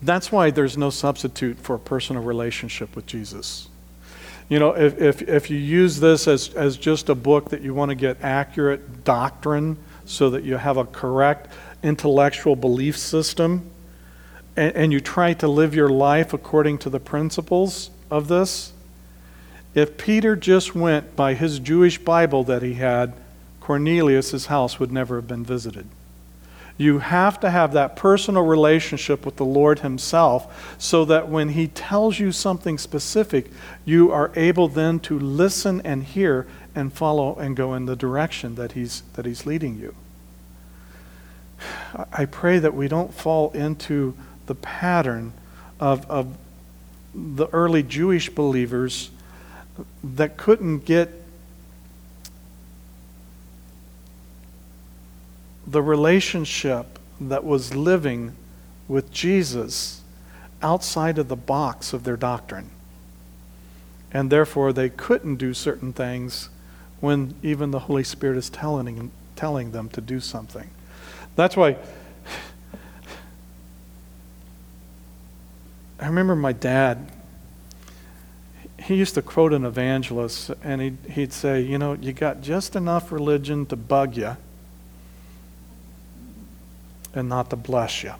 That's 0.02 0.30
why 0.30 0.50
there's 0.50 0.76
no 0.76 0.90
substitute 0.90 1.58
for 1.58 1.76
a 1.76 1.78
personal 1.78 2.22
relationship 2.22 2.94
with 2.94 3.06
Jesus. 3.06 3.68
You 4.48 4.58
know, 4.60 4.72
if, 4.72 5.00
if, 5.00 5.22
if 5.22 5.50
you 5.50 5.56
use 5.56 5.98
this 5.98 6.28
as, 6.28 6.54
as 6.54 6.76
just 6.76 7.08
a 7.08 7.14
book 7.14 7.50
that 7.50 7.62
you 7.62 7.74
want 7.74 7.88
to 7.88 7.94
get 7.94 8.22
accurate 8.22 9.02
doctrine 9.02 9.76
so 10.04 10.30
that 10.30 10.44
you 10.44 10.56
have 10.56 10.76
a 10.76 10.84
correct 10.84 11.50
intellectual 11.82 12.54
belief 12.54 12.96
system, 12.96 13.68
and, 14.56 14.76
and 14.76 14.92
you 14.92 15.00
try 15.00 15.32
to 15.34 15.48
live 15.48 15.74
your 15.74 15.88
life 15.88 16.32
according 16.32 16.78
to 16.78 16.90
the 16.90 17.00
principles 17.00 17.90
of 18.10 18.28
this, 18.28 18.72
if 19.74 19.98
Peter 19.98 20.36
just 20.36 20.74
went 20.74 21.16
by 21.16 21.34
his 21.34 21.58
Jewish 21.58 21.98
Bible 21.98 22.44
that 22.44 22.62
he 22.62 22.74
had, 22.74 23.14
Cornelius' 23.60 24.46
house 24.46 24.78
would 24.78 24.92
never 24.92 25.16
have 25.16 25.26
been 25.26 25.44
visited. 25.44 25.86
You 26.78 26.98
have 26.98 27.40
to 27.40 27.50
have 27.50 27.72
that 27.72 27.96
personal 27.96 28.44
relationship 28.44 29.24
with 29.24 29.36
the 29.36 29.44
Lord 29.44 29.80
Himself 29.80 30.76
so 30.78 31.04
that 31.06 31.28
when 31.28 31.50
He 31.50 31.68
tells 31.68 32.18
you 32.18 32.32
something 32.32 32.76
specific, 32.76 33.50
you 33.84 34.12
are 34.12 34.30
able 34.36 34.68
then 34.68 35.00
to 35.00 35.18
listen 35.18 35.80
and 35.82 36.04
hear 36.04 36.46
and 36.74 36.92
follow 36.92 37.34
and 37.36 37.56
go 37.56 37.74
in 37.74 37.86
the 37.86 37.96
direction 37.96 38.54
that 38.56 38.72
he's, 38.72 39.02
that 39.14 39.24
he's 39.24 39.46
leading 39.46 39.78
you. 39.78 39.94
I 42.12 42.26
pray 42.26 42.58
that 42.58 42.74
we 42.74 42.86
don't 42.86 43.14
fall 43.14 43.50
into 43.52 44.14
the 44.44 44.54
pattern 44.54 45.32
of, 45.80 46.08
of 46.10 46.36
the 47.14 47.46
early 47.48 47.82
Jewish 47.82 48.28
believers 48.28 49.10
that 50.04 50.36
couldn't 50.36 50.80
get 50.80 51.22
the 55.66 55.82
relationship 55.82 56.98
that 57.20 57.44
was 57.44 57.74
living 57.74 58.36
with 58.88 59.10
Jesus 59.10 60.02
outside 60.62 61.18
of 61.18 61.28
the 61.28 61.36
box 61.36 61.92
of 61.92 62.04
their 62.04 62.16
doctrine. 62.16 62.70
And 64.12 64.30
therefore, 64.30 64.72
they 64.72 64.88
couldn't 64.88 65.36
do 65.36 65.52
certain 65.52 65.92
things 65.92 66.48
when 67.00 67.34
even 67.42 67.72
the 67.72 67.80
Holy 67.80 68.04
Spirit 68.04 68.38
is 68.38 68.48
telling, 68.48 69.10
telling 69.34 69.72
them 69.72 69.88
to 69.90 70.00
do 70.00 70.20
something. 70.20 70.70
That's 71.34 71.56
why 71.56 71.76
I 76.00 76.06
remember 76.06 76.36
my 76.36 76.52
dad. 76.52 77.10
He 78.82 78.94
used 78.94 79.14
to 79.14 79.22
quote 79.22 79.52
an 79.52 79.64
evangelist, 79.64 80.52
and 80.62 80.80
he'd, 80.80 80.98
he'd 81.10 81.32
say, 81.32 81.60
You 81.60 81.78
know, 81.78 81.94
you 81.94 82.12
got 82.12 82.40
just 82.40 82.76
enough 82.76 83.10
religion 83.10 83.66
to 83.66 83.76
bug 83.76 84.16
you 84.16 84.36
and 87.16 87.28
not 87.28 87.50
to 87.50 87.56
bless 87.56 88.02
you. 88.02 88.12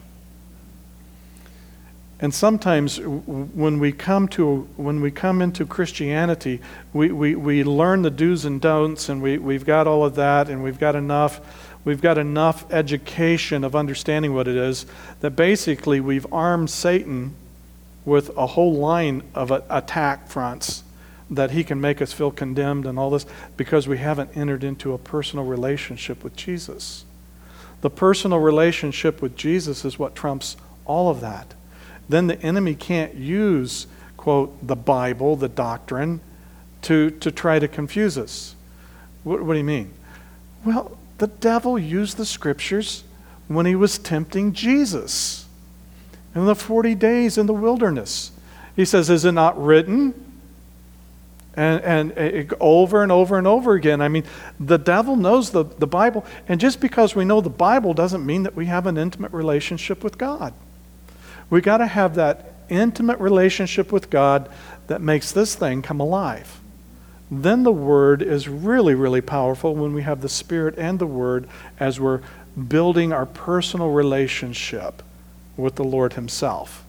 And 2.19 2.33
sometimes 2.33 2.99
when 2.99 3.77
we 3.79 3.91
come 3.91 4.27
to 4.29 4.67
when 4.75 5.01
we 5.01 5.11
come 5.11 5.39
into 5.39 5.67
Christianity, 5.67 6.59
we, 6.91 7.11
we, 7.11 7.35
we 7.35 7.63
learn 7.63 8.01
the 8.01 8.09
do's 8.09 8.43
and 8.43 8.59
don'ts 8.59 9.07
and 9.07 9.21
we, 9.21 9.37
we've 9.37 9.65
got 9.65 9.85
all 9.85 10.03
of 10.03 10.15
that 10.15 10.49
and 10.49 10.63
we've 10.63 10.79
got 10.79 10.95
enough 10.95 11.39
we've 11.85 12.01
got 12.01 12.17
enough 12.17 12.65
education 12.71 13.63
of 13.63 13.75
understanding 13.75 14.33
what 14.33 14.47
it 14.47 14.55
is 14.55 14.87
that 15.19 15.31
basically 15.31 15.99
we've 15.99 16.25
armed 16.33 16.71
Satan 16.71 17.35
with 18.03 18.35
a 18.35 18.47
whole 18.47 18.73
line 18.73 19.21
of 19.35 19.51
attack 19.51 20.27
fronts 20.27 20.83
that 21.29 21.51
he 21.51 21.63
can 21.63 21.79
make 21.79 22.01
us 22.01 22.13
feel 22.13 22.31
condemned 22.31 22.85
and 22.85 22.97
all 22.97 23.11
this 23.11 23.25
because 23.57 23.87
we 23.87 23.97
haven't 23.97 24.35
entered 24.35 24.63
into 24.63 24.93
a 24.93 24.97
personal 24.97 25.45
relationship 25.45 26.23
with 26.23 26.35
Jesus. 26.35 27.05
The 27.81 27.89
personal 27.89 28.39
relationship 28.39 29.21
with 29.21 29.35
Jesus 29.35 29.85
is 29.85 29.99
what 29.99 30.15
trumps 30.15 30.57
all 30.85 31.09
of 31.09 31.21
that. 31.21 31.53
Then 32.09 32.27
the 32.27 32.41
enemy 32.41 32.75
can't 32.75 33.15
use, 33.15 33.87
quote, 34.15 34.65
the 34.65 34.75
Bible, 34.75 35.35
the 35.35 35.49
doctrine, 35.49 36.21
to, 36.83 37.11
to 37.11 37.31
try 37.31 37.59
to 37.59 37.67
confuse 37.67 38.17
us. 38.17 38.55
What, 39.23 39.43
what 39.43 39.53
do 39.53 39.59
you 39.59 39.65
mean? 39.65 39.93
Well, 40.63 40.97
the 41.17 41.27
devil 41.27 41.77
used 41.77 42.17
the 42.17 42.25
scriptures 42.25 43.03
when 43.47 43.65
he 43.65 43.75
was 43.75 43.97
tempting 43.97 44.53
Jesus 44.53 45.45
in 46.35 46.45
the 46.45 46.55
40 46.55 46.95
days 46.95 47.37
in 47.37 47.45
the 47.45 47.53
wilderness. 47.53 48.31
He 48.75 48.85
says, 48.85 49.09
Is 49.09 49.25
it 49.25 49.31
not 49.31 49.61
written? 49.61 50.13
And, 51.57 51.81
and 51.83 52.11
it, 52.11 52.53
over 52.59 53.01
and 53.01 53.11
over 53.11 53.37
and 53.37 53.47
over 53.47 53.73
again. 53.73 53.99
I 53.99 54.09
mean, 54.09 54.23
the 54.59 54.77
devil 54.77 55.15
knows 55.15 55.49
the, 55.49 55.63
the 55.63 55.87
Bible, 55.87 56.23
and 56.47 56.61
just 56.61 56.79
because 56.79 57.15
we 57.15 57.25
know 57.25 57.41
the 57.41 57.49
Bible 57.49 57.95
doesn't 57.95 58.23
mean 58.23 58.43
that 58.43 58.55
we 58.55 58.67
have 58.67 58.85
an 58.85 58.95
intimate 58.95 59.33
relationship 59.33 60.03
with 60.03 60.19
God. 60.19 60.53
We 61.49 61.61
got 61.61 61.77
to 61.77 61.87
have 61.87 62.13
that 62.13 62.53
intimate 62.69 63.19
relationship 63.19 63.91
with 63.91 64.11
God 64.11 64.49
that 64.85 65.01
makes 65.01 65.31
this 65.31 65.55
thing 65.55 65.81
come 65.81 65.99
alive. 65.99 66.59
Then 67.31 67.63
the 67.63 67.71
Word 67.71 68.21
is 68.21 68.47
really, 68.47 68.93
really 68.93 69.21
powerful 69.21 69.75
when 69.75 69.93
we 69.93 70.03
have 70.03 70.21
the 70.21 70.29
Spirit 70.29 70.75
and 70.77 70.99
the 70.99 71.07
Word 71.07 71.49
as 71.79 71.99
we're 71.99 72.21
building 72.67 73.11
our 73.11 73.25
personal 73.25 73.89
relationship 73.89 75.01
with 75.57 75.75
the 75.75 75.83
Lord 75.83 76.13
Himself. 76.13 76.85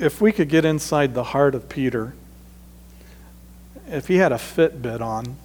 If 0.00 0.20
we 0.20 0.32
could 0.32 0.48
get 0.48 0.64
inside 0.64 1.12
the 1.12 1.22
heart 1.22 1.54
of 1.54 1.68
Peter, 1.68 2.14
if 3.86 4.08
he 4.08 4.16
had 4.16 4.32
a 4.32 4.36
Fitbit 4.36 5.00
on, 5.00 5.36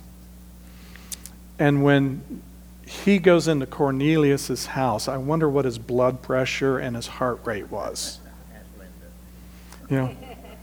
and 1.59 1.83
when 1.83 2.41
he 2.87 3.19
goes 3.19 3.47
into 3.49 3.65
Cornelius's 3.65 4.67
house, 4.67 5.09
I 5.09 5.17
wonder 5.17 5.49
what 5.49 5.65
his 5.65 5.77
blood 5.77 6.21
pressure 6.21 6.77
and 6.77 6.95
his 6.95 7.07
heart 7.07 7.41
rate 7.43 7.69
was. 7.69 8.19
You 9.89 9.97
know, 9.97 10.15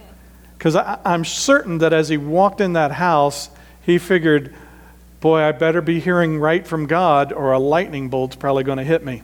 because 0.59 0.75
I'm 0.75 1.25
certain 1.25 1.79
that 1.79 1.93
as 1.93 2.09
he 2.09 2.17
walked 2.17 2.63
in 2.63 2.73
that 2.73 2.93
house, 2.93 3.51
he 3.83 3.99
figured, 3.99 4.55
boy, 5.21 5.41
I 5.41 5.53
better 5.53 5.83
be 5.83 6.01
hearing 6.01 6.39
right 6.39 6.67
from 6.67 6.87
God, 6.87 7.31
or 7.31 7.53
a 7.53 7.59
lightning 7.59 8.09
bolt's 8.09 8.37
probably 8.37 8.65
going 8.65 8.79
to 8.79 8.85
hit 8.85 9.05
me. 9.05 9.23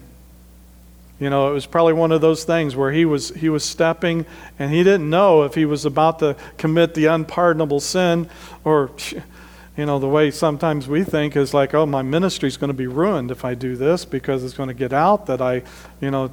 You 1.19 1.29
know, 1.29 1.49
it 1.49 1.53
was 1.53 1.65
probably 1.65 1.93
one 1.93 2.11
of 2.11 2.21
those 2.21 2.45
things 2.45 2.75
where 2.75 2.91
he 2.91 3.03
was 3.03 3.29
he 3.29 3.49
was 3.49 3.63
stepping 3.63 4.25
and 4.57 4.71
he 4.71 4.83
didn't 4.83 5.09
know 5.09 5.43
if 5.43 5.53
he 5.55 5.65
was 5.65 5.85
about 5.85 6.19
to 6.19 6.37
commit 6.57 6.93
the 6.93 7.07
unpardonable 7.07 7.81
sin 7.81 8.29
or 8.63 8.91
you 9.79 9.85
know, 9.85 9.97
the 9.97 10.09
way 10.09 10.29
sometimes 10.29 10.89
we 10.89 11.05
think 11.05 11.37
is 11.37 11.53
like, 11.53 11.73
oh, 11.73 11.85
my 11.85 12.01
ministry's 12.01 12.57
going 12.57 12.69
to 12.69 12.73
be 12.73 12.87
ruined 12.87 13.31
if 13.31 13.45
I 13.45 13.53
do 13.53 13.77
this 13.77 14.03
because 14.03 14.43
it's 14.43 14.53
going 14.53 14.67
to 14.67 14.73
get 14.73 14.91
out 14.91 15.27
that 15.27 15.41
I, 15.41 15.63
you 16.01 16.11
know, 16.11 16.31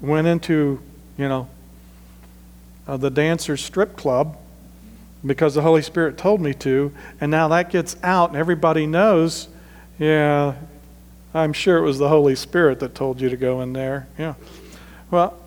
went 0.00 0.28
into, 0.28 0.80
you 1.18 1.28
know, 1.28 1.48
uh, 2.86 2.96
the 2.96 3.10
dancer's 3.10 3.64
strip 3.64 3.96
club 3.96 4.38
because 5.26 5.54
the 5.54 5.62
Holy 5.62 5.82
Spirit 5.82 6.16
told 6.16 6.40
me 6.40 6.54
to, 6.54 6.92
and 7.20 7.28
now 7.28 7.48
that 7.48 7.70
gets 7.70 7.96
out 8.04 8.28
and 8.28 8.38
everybody 8.38 8.86
knows, 8.86 9.48
yeah, 9.98 10.54
I'm 11.34 11.52
sure 11.52 11.78
it 11.78 11.82
was 11.82 11.98
the 11.98 12.08
Holy 12.08 12.36
Spirit 12.36 12.78
that 12.80 12.94
told 12.94 13.20
you 13.20 13.28
to 13.28 13.36
go 13.36 13.60
in 13.60 13.72
there. 13.72 14.06
Yeah. 14.16 14.34
Well, 15.10 15.38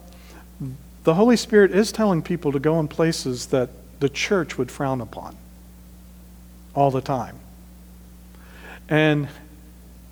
the 1.06 1.14
Holy 1.14 1.38
Spirit 1.38 1.72
is 1.72 1.94
telling 1.94 2.22
people 2.22 2.52
to 2.52 2.60
go 2.60 2.80
in 2.82 2.90
places 2.90 3.48
that 3.48 3.70
the 4.02 4.10
church 4.10 4.58
would 4.58 4.70
frown 4.70 5.00
upon 5.00 5.38
all 6.76 6.92
the 6.92 7.02
time. 7.02 7.40
And 8.90 9.30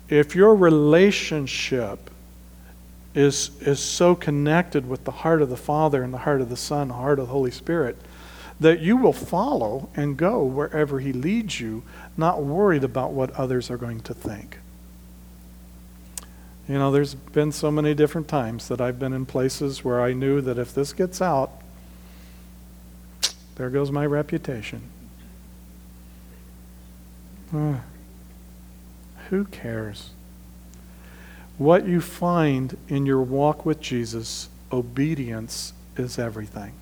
if 0.08 0.34
your 0.34 0.54
relationship 0.54 2.10
is, 3.14 3.50
is 3.60 3.80
so 3.80 4.14
connected 4.14 4.88
with 4.88 5.04
the 5.04 5.10
heart 5.10 5.42
of 5.42 5.48
the 5.50 5.56
Father 5.56 6.02
and 6.02 6.12
the 6.12 6.18
heart 6.18 6.40
of 6.40 6.48
the 6.48 6.56
Son, 6.56 6.88
the 6.88 6.94
heart 6.94 7.18
of 7.18 7.26
the 7.26 7.32
Holy 7.32 7.50
Spirit, 7.50 7.96
that 8.58 8.80
you 8.80 8.96
will 8.96 9.12
follow 9.12 9.90
and 9.94 10.16
go 10.16 10.42
wherever 10.42 11.00
He 11.00 11.12
leads 11.12 11.60
you, 11.60 11.82
not 12.16 12.42
worried 12.42 12.84
about 12.84 13.12
what 13.12 13.30
others 13.32 13.70
are 13.70 13.76
going 13.76 14.00
to 14.00 14.14
think. 14.14 14.58
You 16.68 16.78
know, 16.78 16.90
there's 16.90 17.14
been 17.14 17.52
so 17.52 17.70
many 17.70 17.94
different 17.94 18.26
times 18.26 18.66
that 18.68 18.80
I've 18.80 18.98
been 18.98 19.12
in 19.12 19.24
places 19.24 19.84
where 19.84 20.00
I 20.02 20.12
knew 20.12 20.40
that 20.40 20.58
if 20.58 20.74
this 20.74 20.92
gets 20.92 21.22
out, 21.22 21.52
there 23.54 23.70
goes 23.70 23.92
my 23.92 24.04
reputation. 24.04 24.82
Uh, 27.54 27.76
who 29.30 29.44
cares? 29.44 30.10
What 31.56 31.86
you 31.86 32.00
find 32.00 32.76
in 32.88 33.06
your 33.06 33.22
walk 33.22 33.64
with 33.64 33.80
Jesus, 33.80 34.48
obedience 34.72 35.72
is 35.96 36.18
everything. 36.18 36.72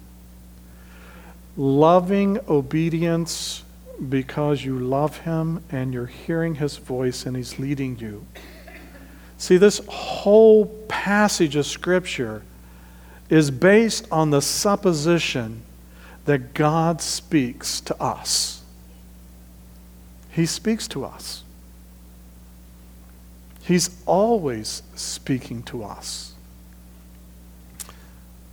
Loving 1.58 2.38
obedience 2.48 3.62
because 4.08 4.64
you 4.64 4.78
love 4.78 5.18
Him 5.18 5.62
and 5.70 5.92
you're 5.92 6.06
hearing 6.06 6.56
His 6.56 6.78
voice 6.78 7.26
and 7.26 7.36
He's 7.36 7.58
leading 7.58 7.98
you 7.98 8.26
See, 9.38 9.56
this 9.56 9.80
whole 9.88 10.66
passage 10.88 11.56
of 11.56 11.66
Scripture 11.66 12.42
is 13.28 13.50
based 13.50 14.06
on 14.10 14.30
the 14.30 14.40
supposition 14.40 15.62
that 16.24 16.54
God 16.54 17.00
speaks 17.00 17.80
to 17.82 18.00
us. 18.00 18.62
He 20.30 20.46
speaks 20.46 20.88
to 20.88 21.04
us. 21.04 21.42
He's 23.62 23.90
always 24.06 24.82
speaking 24.94 25.62
to 25.64 25.84
us. 25.84 26.34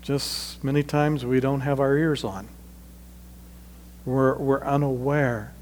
Just 0.01 0.63
many 0.63 0.83
times 0.83 1.25
we 1.25 1.39
don't 1.39 1.61
have 1.61 1.79
our 1.79 1.97
ears 1.97 2.23
on. 2.23 2.47
We're, 4.05 4.37
we're 4.37 4.63
unaware 4.63 5.53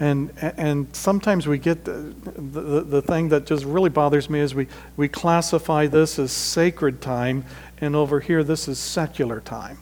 and, 0.00 0.30
and 0.40 0.94
sometimes 0.94 1.48
we 1.48 1.58
get 1.58 1.84
the, 1.84 1.92
the, 1.92 2.80
the, 2.82 3.02
thing 3.02 3.30
that 3.30 3.46
just 3.46 3.64
really 3.64 3.90
bothers 3.90 4.30
me 4.30 4.38
is 4.38 4.54
we, 4.54 4.68
we 4.96 5.08
classify 5.08 5.88
this 5.88 6.20
as 6.20 6.30
sacred 6.30 7.00
time, 7.00 7.44
and 7.80 7.96
over 7.96 8.20
here, 8.20 8.44
this 8.44 8.68
is 8.68 8.78
secular 8.78 9.40
time. 9.40 9.78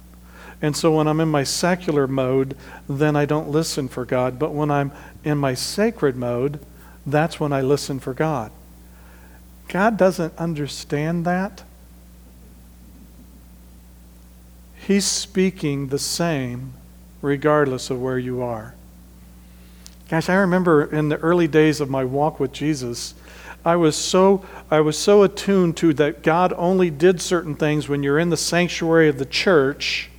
And 0.63 0.75
so 0.75 0.97
when 0.97 1.07
I'm 1.07 1.21
in 1.21 1.29
my 1.29 1.45
secular 1.45 2.07
mode, 2.07 2.57
then 2.89 3.15
I 3.15 3.27
don't 3.27 3.51
listen 3.51 3.89
for 3.89 4.07
God. 4.07 4.39
But 4.39 4.55
when 4.55 4.71
I'm 4.71 4.91
in 5.23 5.37
my 5.37 5.53
sacred 5.53 6.17
mode, 6.17 6.61
that's 7.05 7.39
when 7.39 7.53
I 7.53 7.61
listen 7.61 8.01
for 8.01 8.15
God. 8.15 8.51
God 9.69 9.99
doesn't 9.99 10.37
understand 10.39 11.27
that. 11.27 11.63
He's 14.77 15.05
speaking 15.05 15.89
the 15.89 15.99
same 15.99 16.73
regardless 17.21 17.91
of 17.91 18.01
where 18.01 18.19
you 18.19 18.41
are. 18.41 18.75
Gosh, 20.09 20.29
I 20.29 20.35
remember 20.35 20.85
in 20.85 21.09
the 21.09 21.17
early 21.19 21.49
days 21.49 21.81
of 21.81 21.91
my 21.91 22.05
walk 22.05 22.39
with 22.39 22.53
Jesus, 22.53 23.15
I 23.65 23.75
was 23.75 23.97
so 23.97 24.45
I 24.71 24.81
was 24.81 24.97
so 24.97 25.25
attuned 25.25 25.77
to 25.79 25.93
that 25.95 26.23
God 26.23 26.53
only 26.57 26.91
did 26.91 27.21
certain 27.21 27.57
things 27.57 27.89
when 27.89 28.05
you're 28.05 28.19
in 28.19 28.31
the 28.31 28.37
sanctuary 28.37 29.09
of 29.09 29.19
the 29.19 29.27
church 29.27 30.11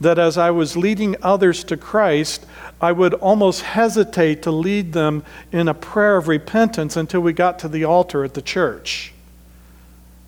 that 0.00 0.18
as 0.18 0.38
I 0.38 0.50
was 0.50 0.76
leading 0.76 1.16
others 1.22 1.62
to 1.64 1.76
Christ, 1.76 2.46
I 2.80 2.92
would 2.92 3.14
almost 3.14 3.62
hesitate 3.62 4.42
to 4.42 4.50
lead 4.50 4.92
them 4.92 5.22
in 5.52 5.68
a 5.68 5.74
prayer 5.74 6.16
of 6.16 6.28
repentance 6.28 6.96
until 6.96 7.20
we 7.20 7.32
got 7.32 7.58
to 7.60 7.68
the 7.68 7.84
altar 7.84 8.24
at 8.24 8.34
the 8.34 8.42
church. 8.42 9.12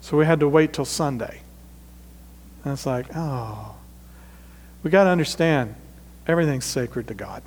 So 0.00 0.16
we 0.16 0.26
had 0.26 0.40
to 0.40 0.48
wait 0.48 0.72
till 0.72 0.84
Sunday. 0.84 1.40
And 2.62 2.74
it's 2.74 2.86
like, 2.86 3.06
oh, 3.16 3.74
we 4.82 4.90
got 4.90 5.04
to 5.04 5.10
understand 5.10 5.74
everything's 6.26 6.66
sacred 6.66 7.08
to 7.08 7.14
God. 7.14 7.42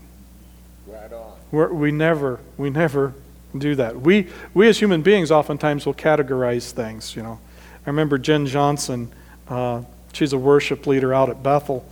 Right 0.88 1.14
on. 1.14 1.27
We're, 1.52 1.72
we 1.72 1.92
never, 1.92 2.40
we 2.58 2.70
never 2.70 3.14
do 3.58 3.76
that. 3.76 4.00
We, 4.02 4.28
we 4.54 4.68
as 4.68 4.80
human 4.80 5.02
beings 5.02 5.32
oftentimes 5.32 5.86
will 5.86 5.94
categorize 5.94 6.72
things, 6.72 7.16
you 7.16 7.24
know. 7.24 7.40
I 7.86 7.90
remember 7.90 8.18
Jenn 8.18 8.46
Johnson, 8.46 9.12
uh, 9.48 9.84
she's 10.12 10.34
a 10.34 10.38
worship 10.38 10.88
leader 10.88 11.14
out 11.14 11.30
at 11.30 11.42
Bethel. 11.42 11.86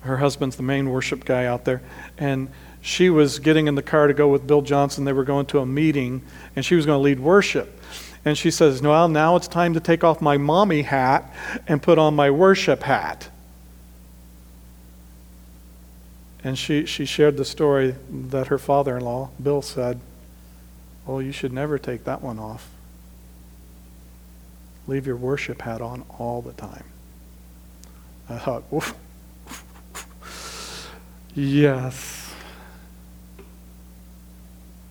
Her 0.00 0.18
husband's 0.18 0.56
the 0.56 0.62
main 0.62 0.90
worship 0.90 1.24
guy 1.24 1.46
out 1.46 1.64
there. 1.64 1.82
And 2.18 2.48
she 2.80 3.10
was 3.10 3.38
getting 3.38 3.66
in 3.66 3.74
the 3.74 3.82
car 3.82 4.06
to 4.06 4.14
go 4.14 4.28
with 4.28 4.46
Bill 4.46 4.62
Johnson. 4.62 5.04
They 5.04 5.12
were 5.12 5.24
going 5.24 5.46
to 5.46 5.58
a 5.60 5.66
meeting, 5.66 6.22
and 6.54 6.64
she 6.64 6.74
was 6.74 6.86
going 6.86 6.98
to 6.98 7.02
lead 7.02 7.20
worship. 7.20 7.80
And 8.24 8.36
she 8.36 8.50
says, 8.50 8.82
Noel, 8.82 9.08
now 9.08 9.36
it's 9.36 9.48
time 9.48 9.74
to 9.74 9.80
take 9.80 10.04
off 10.04 10.20
my 10.20 10.36
mommy 10.36 10.82
hat 10.82 11.34
and 11.66 11.82
put 11.82 11.98
on 11.98 12.14
my 12.14 12.30
worship 12.30 12.82
hat. 12.82 13.28
And 16.44 16.56
she, 16.58 16.86
she 16.86 17.04
shared 17.04 17.36
the 17.36 17.44
story 17.44 17.96
that 18.10 18.46
her 18.46 18.58
father 18.58 18.96
in 18.96 19.04
law, 19.04 19.30
Bill, 19.42 19.62
said, 19.62 20.00
well, 21.06 21.22
you 21.22 21.32
should 21.32 21.52
never 21.52 21.78
take 21.78 22.04
that 22.04 22.22
one 22.22 22.38
off. 22.38 22.70
Leave 24.86 25.06
your 25.06 25.16
worship 25.16 25.62
hat 25.62 25.80
on 25.80 26.04
all 26.18 26.42
the 26.42 26.52
time. 26.52 26.84
I 28.28 28.38
thought, 28.38 28.64
Oof. 28.72 28.94
yes. 31.34 32.34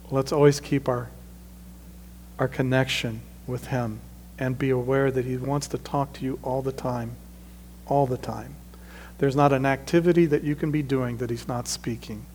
Let's 0.09 0.31
always 0.31 0.59
keep 0.59 0.89
our, 0.89 1.09
our 2.39 2.47
connection 2.47 3.21
with 3.45 3.67
Him 3.67 3.99
and 4.39 4.57
be 4.57 4.69
aware 4.69 5.11
that 5.11 5.25
He 5.25 5.37
wants 5.37 5.67
to 5.67 5.77
talk 5.77 6.13
to 6.13 6.25
you 6.25 6.39
all 6.41 6.61
the 6.61 6.71
time. 6.71 7.15
All 7.85 8.07
the 8.07 8.17
time. 8.17 8.55
There's 9.19 9.35
not 9.35 9.53
an 9.53 9.65
activity 9.65 10.25
that 10.27 10.43
you 10.43 10.55
can 10.55 10.71
be 10.71 10.83
doing 10.83 11.17
that 11.17 11.29
He's 11.29 11.47
not 11.47 11.67
speaking. 11.67 12.25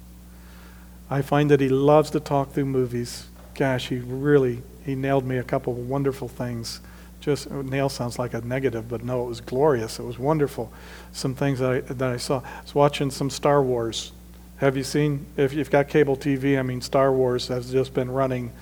I 1.10 1.22
find 1.22 1.50
that 1.50 1.60
He 1.60 1.68
loves 1.68 2.10
to 2.10 2.20
talk 2.20 2.52
through 2.52 2.66
movies 2.66 3.26
gosh, 3.54 3.88
he 3.88 3.98
really 3.98 4.62
he 4.84 4.94
nailed 4.94 5.24
me 5.24 5.38
a 5.38 5.42
couple 5.42 5.72
of 5.72 5.78
wonderful 5.88 6.28
things. 6.28 6.80
Just 7.20 7.50
uh, 7.50 7.62
nail 7.62 7.88
sounds 7.88 8.18
like 8.18 8.34
a 8.34 8.40
negative, 8.40 8.88
but 8.88 9.04
no, 9.04 9.24
it 9.24 9.28
was 9.28 9.40
glorious. 9.40 9.98
It 9.98 10.02
was 10.02 10.18
wonderful. 10.18 10.72
Some 11.12 11.34
things 11.34 11.60
that 11.60 11.70
I, 11.70 11.80
that 11.80 12.10
I 12.10 12.16
saw. 12.16 12.40
I 12.40 12.62
was 12.62 12.74
watching 12.74 13.10
some 13.10 13.30
Star 13.30 13.62
Wars. 13.62 14.12
Have 14.56 14.76
you 14.76 14.84
seen? 14.84 15.26
If 15.36 15.52
you've 15.52 15.70
got 15.70 15.88
cable 15.88 16.16
TV, 16.16 16.58
I 16.58 16.62
mean, 16.62 16.80
Star 16.80 17.12
Wars 17.12 17.48
has 17.48 17.70
just 17.70 17.94
been 17.94 18.10
running 18.10 18.52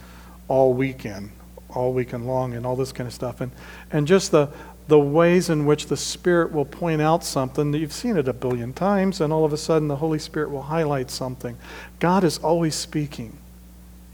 all 0.48 0.74
weekend, 0.74 1.30
all 1.70 1.92
weekend 1.92 2.26
long, 2.26 2.54
and 2.54 2.66
all 2.66 2.76
this 2.76 2.92
kind 2.92 3.06
of 3.06 3.14
stuff. 3.14 3.40
And 3.40 3.52
and 3.90 4.06
just 4.06 4.30
the 4.30 4.48
the 4.90 4.98
ways 4.98 5.48
in 5.48 5.66
which 5.66 5.87
the 5.87 5.96
Spirit 5.96 6.53
will 6.53 6.64
point 6.64 7.00
out 7.00 7.24
something. 7.24 7.72
You've 7.72 7.92
seen 7.92 8.16
it 8.16 8.26
a 8.26 8.33
billion 8.33 8.72
times, 8.72 9.20
and 9.20 9.33
all 9.33 9.44
of 9.44 9.53
a 9.53 9.57
sudden 9.57 9.87
the 9.87 9.96
Holy 9.96 10.18
Spirit 10.18 10.50
will 10.50 10.62
highlight 10.62 11.12
something. 11.12 11.57
God 12.00 12.24
is 12.24 12.38
always 12.38 12.74
speaking. 12.74 13.38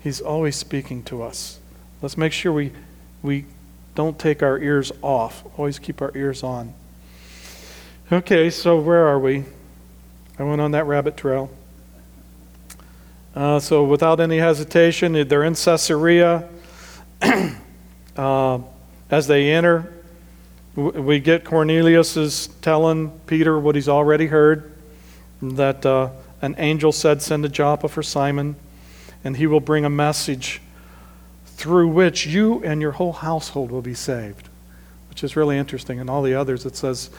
He's 0.02 0.20
always 0.20 0.54
speaking 0.54 1.02
to 1.04 1.22
us. 1.22 1.58
Let's 2.02 2.18
make 2.18 2.34
sure 2.34 2.52
we, 2.52 2.72
we 3.22 3.46
don't 3.94 4.18
take 4.18 4.42
our 4.42 4.58
ears 4.58 4.92
off. 5.00 5.44
Always 5.58 5.78
keep 5.78 6.02
our 6.02 6.12
ears 6.14 6.42
on. 6.42 6.74
Okay, 8.12 8.50
so 8.50 8.78
where 8.78 9.06
are 9.06 9.18
we? 9.18 9.44
I 10.38 10.42
went 10.42 10.60
on 10.60 10.72
that 10.72 10.84
rabbit 10.84 11.16
trail. 11.16 11.50
Uh, 13.34 13.58
so, 13.58 13.82
without 13.82 14.20
any 14.20 14.38
hesitation, 14.38 15.14
they're 15.26 15.44
in 15.44 15.54
Caesarea. 15.54 16.46
uh, 18.16 18.58
as 19.10 19.26
they 19.26 19.50
enter, 19.50 19.95
we 20.76 21.18
get 21.20 21.44
Cornelius 21.44 22.16
is 22.16 22.48
telling 22.60 23.10
Peter 23.26 23.58
what 23.58 23.74
he's 23.74 23.88
already 23.88 24.26
heard 24.26 24.72
that 25.40 25.84
uh, 25.84 26.10
an 26.42 26.54
angel 26.58 26.92
said, 26.92 27.22
Send 27.22 27.42
to 27.42 27.48
Joppa 27.48 27.88
for 27.88 28.02
Simon 28.02 28.56
and 29.24 29.36
he 29.36 29.46
will 29.46 29.60
bring 29.60 29.84
a 29.84 29.90
message 29.90 30.60
through 31.46 31.88
which 31.88 32.26
you 32.26 32.62
and 32.62 32.80
your 32.80 32.92
whole 32.92 33.14
household 33.14 33.72
will 33.72 33.82
be 33.82 33.94
saved, 33.94 34.48
which 35.08 35.24
is 35.24 35.34
really 35.34 35.58
interesting. 35.58 35.98
And 35.98 36.08
all 36.08 36.22
the 36.22 36.34
others, 36.34 36.64
it 36.64 36.76
says, 36.76 37.10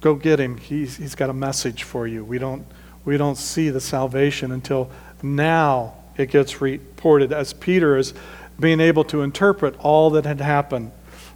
go 0.00 0.14
get 0.16 0.40
him. 0.40 0.56
He's, 0.56 0.96
he's 0.96 1.14
got 1.14 1.30
a 1.30 1.34
message 1.34 1.84
for 1.84 2.08
you. 2.08 2.24
We 2.24 2.38
don't, 2.38 2.66
we 3.04 3.16
don't 3.16 3.36
see 3.36 3.70
the 3.70 3.80
salvation 3.80 4.50
until 4.50 4.90
now 5.22 5.94
it 6.16 6.30
gets 6.30 6.60
reported 6.60 7.32
as 7.32 7.52
Peter 7.52 7.96
is 7.96 8.12
being 8.58 8.80
able 8.80 9.04
to 9.04 9.22
interpret 9.22 9.76
all 9.78 10.10
that 10.10 10.24
had 10.24 10.40
happened. 10.40 10.90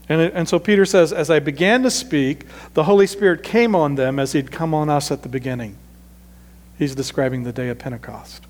And, 0.09 0.21
it, 0.21 0.33
and 0.35 0.49
so 0.49 0.59
Peter 0.59 0.85
says, 0.85 1.13
As 1.13 1.31
I 1.31 1.41
began 1.41 1.83
to 1.83 1.91
speak, 1.91 2.45
the 2.75 2.85
Holy 2.85 3.07
Spirit 3.07 3.43
came 3.43 3.75
on 3.75 3.97
them 3.97 4.19
as 4.19 4.33
he'd 4.33 4.51
come 4.51 4.75
on 4.75 4.89
us 4.89 5.11
at 5.11 5.23
the 5.23 5.29
beginning. 5.29 5.77
He's 6.79 6.95
describing 6.95 7.43
the 7.43 7.53
day 7.53 7.69
of 7.69 7.79
Pentecost. 7.79 8.45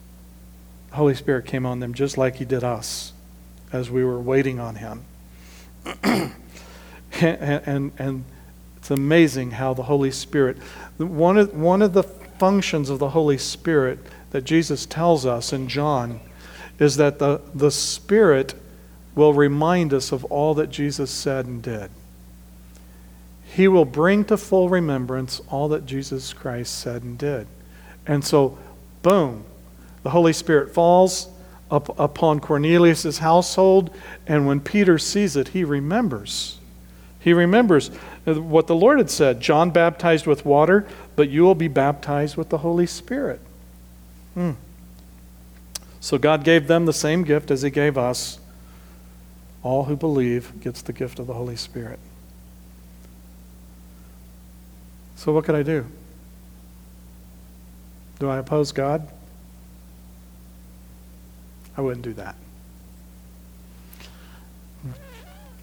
The 0.90 0.96
Holy 0.96 1.14
Spirit 1.14 1.46
came 1.46 1.64
on 1.64 1.80
them 1.80 1.94
just 1.94 2.18
like 2.18 2.36
He 2.36 2.44
did 2.44 2.64
us 2.64 3.12
as 3.72 3.90
we 3.90 4.04
were 4.04 4.20
waiting 4.20 4.58
on 4.58 4.76
Him. 4.76 5.04
and, 6.02 6.34
and, 7.20 7.92
and 7.98 8.24
it's 8.76 8.90
amazing 8.90 9.52
how 9.52 9.74
the 9.74 9.84
Holy 9.84 10.10
Spirit, 10.10 10.58
one 10.98 11.38
of, 11.38 11.54
one 11.54 11.82
of 11.82 11.92
the 11.92 12.02
functions 12.02 12.90
of 12.90 12.98
the 12.98 13.10
Holy 13.10 13.38
Spirit 13.38 13.98
that 14.30 14.44
Jesus 14.44 14.86
tells 14.86 15.24
us 15.24 15.52
in 15.52 15.68
John 15.68 16.20
is 16.78 16.96
that 16.96 17.18
the, 17.18 17.40
the 17.54 17.70
Spirit 17.70 18.54
will 19.16 19.34
remind 19.34 19.92
us 19.92 20.12
of 20.12 20.24
all 20.26 20.54
that 20.54 20.70
Jesus 20.70 21.10
said 21.10 21.46
and 21.46 21.60
did. 21.60 21.90
He 23.44 23.66
will 23.66 23.86
bring 23.86 24.24
to 24.26 24.36
full 24.36 24.68
remembrance 24.68 25.40
all 25.50 25.68
that 25.70 25.86
Jesus 25.86 26.32
Christ 26.32 26.78
said 26.78 27.02
and 27.02 27.18
did. 27.18 27.48
And 28.06 28.24
so, 28.24 28.58
boom, 29.02 29.44
the 30.02 30.10
Holy 30.10 30.34
Spirit 30.34 30.72
falls 30.72 31.28
up 31.70 31.98
upon 31.98 32.38
Cornelius' 32.38 33.18
household, 33.18 33.90
and 34.26 34.46
when 34.46 34.60
Peter 34.60 34.98
sees 34.98 35.34
it, 35.34 35.48
he 35.48 35.64
remembers. 35.64 36.58
He 37.18 37.32
remembers 37.32 37.88
what 38.24 38.68
the 38.68 38.74
Lord 38.74 38.98
had 38.98 39.10
said 39.10 39.40
John 39.40 39.70
baptized 39.70 40.26
with 40.26 40.44
water, 40.44 40.86
but 41.16 41.28
you 41.28 41.42
will 41.42 41.56
be 41.56 41.66
baptized 41.66 42.36
with 42.36 42.50
the 42.50 42.58
Holy 42.58 42.86
Spirit. 42.86 43.40
Hmm. 44.34 44.52
So 45.98 46.18
God 46.18 46.44
gave 46.44 46.68
them 46.68 46.86
the 46.86 46.92
same 46.92 47.24
gift 47.24 47.50
as 47.50 47.62
He 47.62 47.70
gave 47.70 47.98
us. 47.98 48.38
All 49.66 49.82
who 49.82 49.96
believe 49.96 50.60
gets 50.60 50.80
the 50.80 50.92
gift 50.92 51.18
of 51.18 51.26
the 51.26 51.34
Holy 51.34 51.56
Spirit. 51.56 51.98
So 55.16 55.32
what 55.32 55.44
could 55.44 55.56
I 55.56 55.64
do? 55.64 55.84
Do 58.20 58.28
I 58.28 58.38
oppose 58.38 58.70
God? 58.70 59.08
I 61.76 61.80
wouldn't 61.80 62.04
do 62.04 62.12
that. 62.12 62.36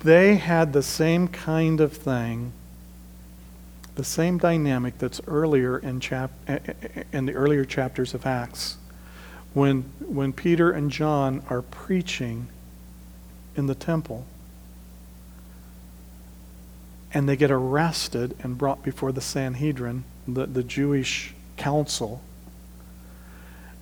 They 0.01 0.35
had 0.35 0.73
the 0.73 0.83
same 0.83 1.29
kind 1.29 1.79
of 1.79 1.93
thing, 1.93 2.51
the 3.95 4.03
same 4.03 4.37
dynamic 4.37 4.97
that's 4.97 5.21
earlier 5.27 5.79
in, 5.79 6.01
chap- 6.01 6.33
in 7.13 7.25
the 7.25 7.33
earlier 7.35 7.63
chapters 7.63 8.13
of 8.13 8.25
Acts. 8.25 8.75
When, 9.53 9.83
when 10.01 10.33
Peter 10.33 10.71
and 10.71 10.91
John 10.91 11.41
are 11.49 11.61
preaching 11.61 12.49
in 13.55 13.67
the 13.67 13.75
temple, 13.75 14.25
and 17.13 17.27
they 17.29 17.35
get 17.35 17.51
arrested 17.51 18.35
and 18.41 18.57
brought 18.57 18.83
before 18.83 19.11
the 19.11 19.21
Sanhedrin, 19.21 20.03
the, 20.27 20.45
the 20.45 20.63
Jewish 20.63 21.33
council. 21.57 22.21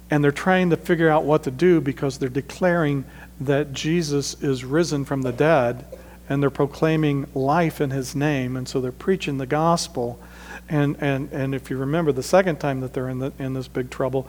And 0.10 0.22
they're 0.24 0.34
trying 0.34 0.70
to 0.72 0.78
figure 0.78 1.10
out 1.10 1.24
what 1.24 1.44
to 1.44 1.52
do 1.52 1.80
because 1.80 2.18
they're 2.18 2.28
declaring 2.28 3.06
that 3.40 3.72
Jesus 3.72 4.42
is 4.44 4.66
risen 4.66 5.06
from 5.06 5.22
the 5.22 5.32
dead 5.32 5.86
and 6.28 6.44
they're 6.44 6.50
proclaiming 6.50 7.28
life 7.34 7.80
in 7.80 7.92
his 7.92 8.14
name. 8.14 8.58
And 8.58 8.68
so 8.68 8.82
they're 8.82 8.92
preaching 8.92 9.38
the 9.38 9.46
gospel. 9.46 10.20
And 10.68 10.98
and 11.00 11.32
and 11.32 11.56
if 11.56 11.70
you 11.70 11.78
remember 11.78 12.12
the 12.12 12.24
second 12.24 12.60
time 12.60 12.82
that 12.82 12.94
they're 12.94 13.10
in 13.10 13.20
the, 13.20 13.32
in 13.40 13.54
this 13.54 13.70
big 13.70 13.90
trouble 13.90 14.28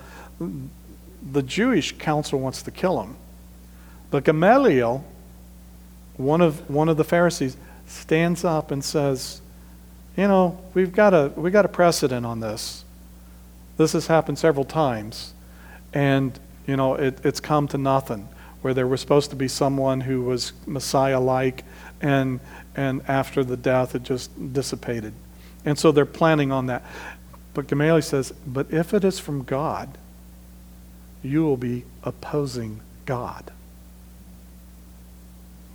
the 1.22 1.42
Jewish 1.42 1.92
council 1.98 2.40
wants 2.40 2.62
to 2.62 2.70
kill 2.70 3.00
him. 3.02 3.16
But 4.10 4.24
Gamaliel 4.24 5.04
one 6.22 6.40
of 6.40 6.68
one 6.70 6.88
of 6.88 6.96
the 6.96 7.04
Pharisees 7.04 7.56
stands 7.86 8.44
up 8.44 8.70
and 8.70 8.84
says 8.84 9.40
you 10.16 10.28
know 10.28 10.58
we've 10.74 10.92
got 10.92 11.14
a 11.14 11.32
we've 11.36 11.52
got 11.52 11.64
a 11.64 11.68
precedent 11.68 12.24
on 12.26 12.40
this 12.40 12.84
This 13.76 13.92
has 13.92 14.06
happened 14.06 14.38
several 14.38 14.64
times. 14.64 15.34
And, 15.94 16.38
you 16.66 16.76
know, 16.76 16.94
it, 16.94 17.24
it's 17.24 17.40
come 17.40 17.68
to 17.68 17.78
nothing 17.78 18.28
where 18.62 18.74
there 18.74 18.86
was 18.86 19.00
supposed 19.00 19.30
to 19.30 19.36
be 19.36 19.48
someone 19.48 20.02
who 20.02 20.22
was 20.22 20.52
Messiah 20.66 21.20
like, 21.20 21.64
and, 22.00 22.40
and 22.76 23.02
after 23.08 23.42
the 23.44 23.56
death, 23.56 23.94
it 23.94 24.02
just 24.02 24.30
dissipated. 24.52 25.12
And 25.64 25.78
so 25.78 25.92
they're 25.92 26.06
planning 26.06 26.52
on 26.52 26.66
that. 26.66 26.84
But 27.54 27.66
Gamaliel 27.66 28.02
says, 28.02 28.32
But 28.46 28.72
if 28.72 28.94
it 28.94 29.04
is 29.04 29.18
from 29.18 29.42
God, 29.42 29.98
you 31.22 31.42
will 31.44 31.56
be 31.56 31.84
opposing 32.04 32.80
God. 33.04 33.52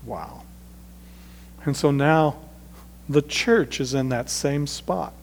Wow. 0.07 0.43
And 1.65 1.75
so 1.75 1.91
now 1.91 2.37
the 3.09 3.21
church 3.21 3.81
is 3.81 3.93
in 3.93 4.09
that 4.09 4.29
same 4.29 4.65
spot. 4.65 5.13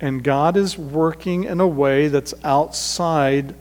And 0.00 0.22
God 0.22 0.56
is 0.56 0.78
working 0.78 1.44
in 1.44 1.58
a 1.58 1.66
way 1.66 2.08
that's 2.08 2.34
outside 2.44 3.54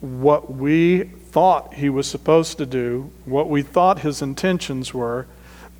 what 0.00 0.52
we 0.52 1.04
thought 1.04 1.74
He 1.74 1.88
was 1.88 2.06
supposed 2.06 2.58
to 2.58 2.66
do, 2.66 3.10
what 3.24 3.48
we 3.48 3.62
thought 3.62 4.00
His 4.00 4.20
intentions 4.20 4.92
were. 4.92 5.26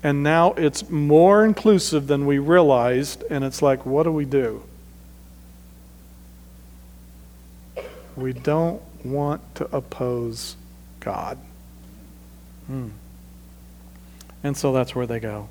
And 0.01 0.23
now 0.23 0.53
it's 0.53 0.89
more 0.89 1.43
inclusive 1.43 2.07
than 2.07 2.25
we 2.25 2.39
realized. 2.39 3.23
And 3.29 3.43
it's 3.43 3.61
like, 3.61 3.85
what 3.85 4.03
do 4.03 4.11
we 4.11 4.25
do? 4.25 4.63
We 8.15 8.31
don't 8.31 8.81
want 9.03 9.41
to 9.55 9.75
oppose 9.75 10.55
God. 10.99 11.37
Hmm. 12.67 12.89
And 14.43 14.55
so 14.55 14.71
that's 14.71 14.95
where 14.95 15.07
they 15.07 15.19
go. 15.19 15.49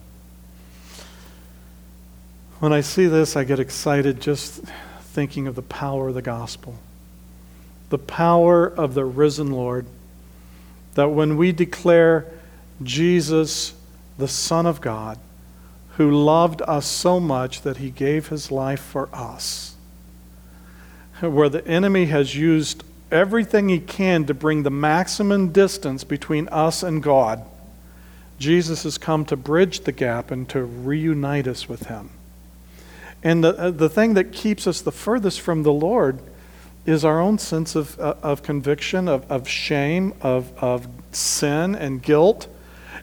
When 2.61 2.73
I 2.73 2.81
see 2.81 3.07
this, 3.07 3.37
I 3.37 3.45
get 3.45 3.59
excited 3.59 4.21
just 4.21 4.63
thinking 5.01 5.47
of 5.47 5.55
the 5.55 5.63
power 5.63 6.09
of 6.09 6.15
the 6.15 6.23
gospel, 6.23 6.79
the 7.91 7.99
power 7.99 8.67
of 8.67 8.95
the 8.95 9.05
risen 9.05 9.51
Lord. 9.51 9.87
That 10.95 11.09
when 11.09 11.37
we 11.37 11.51
declare 11.51 12.27
Jesus, 12.83 13.75
the 14.17 14.29
Son 14.29 14.67
of 14.67 14.81
God, 14.81 15.19
who 15.97 16.11
loved 16.11 16.63
us 16.63 16.87
so 16.87 17.21
much 17.21 17.63
that 17.63 17.79
he 17.79 17.91
gave 17.91 18.29
his 18.29 18.51
life 18.51 18.81
for 18.81 19.09
us, 19.13 19.75
where 21.21 21.49
the 21.49 21.67
enemy 21.67 22.07
has 22.07 22.37
used 22.37 22.85
everything 23.15 23.69
he 23.69 23.79
can 23.79 24.27
to 24.27 24.35
bring 24.35 24.65
the 24.65 24.71
maximum 24.71 25.51
distance 25.51 26.03
between 26.05 26.49
us 26.49 26.83
and 26.83 27.03
God, 27.03 27.43
Jesus 28.39 28.83
has 28.83 28.99
come 28.99 29.25
to 29.27 29.37
bridge 29.37 29.81
the 29.81 29.93
gap 29.93 30.33
and 30.33 30.49
to 30.49 30.65
reunite 30.65 31.47
us 31.47 31.69
with 31.69 31.87
him. 31.87 32.11
And 33.23 33.43
the, 33.43 33.57
uh, 33.57 33.71
the 33.71 33.89
thing 33.89 34.15
that 34.15 34.33
keeps 34.33 34.67
us 34.67 34.81
the 34.81 34.93
furthest 34.93 35.41
from 35.41 35.63
the 35.63 35.73
Lord 35.73 36.19
is 36.85 37.05
our 37.05 37.21
own 37.21 37.39
sense 37.39 37.75
of, 37.75 37.99
uh, 37.99 38.17
of 38.23 38.43
conviction, 38.43 39.09
of, 39.09 39.31
of 39.31 39.49
shame, 39.49 40.13
of, 40.21 40.53
of 40.59 40.87
sin 41.13 41.75
and 41.75 42.03
guilt. 42.03 42.49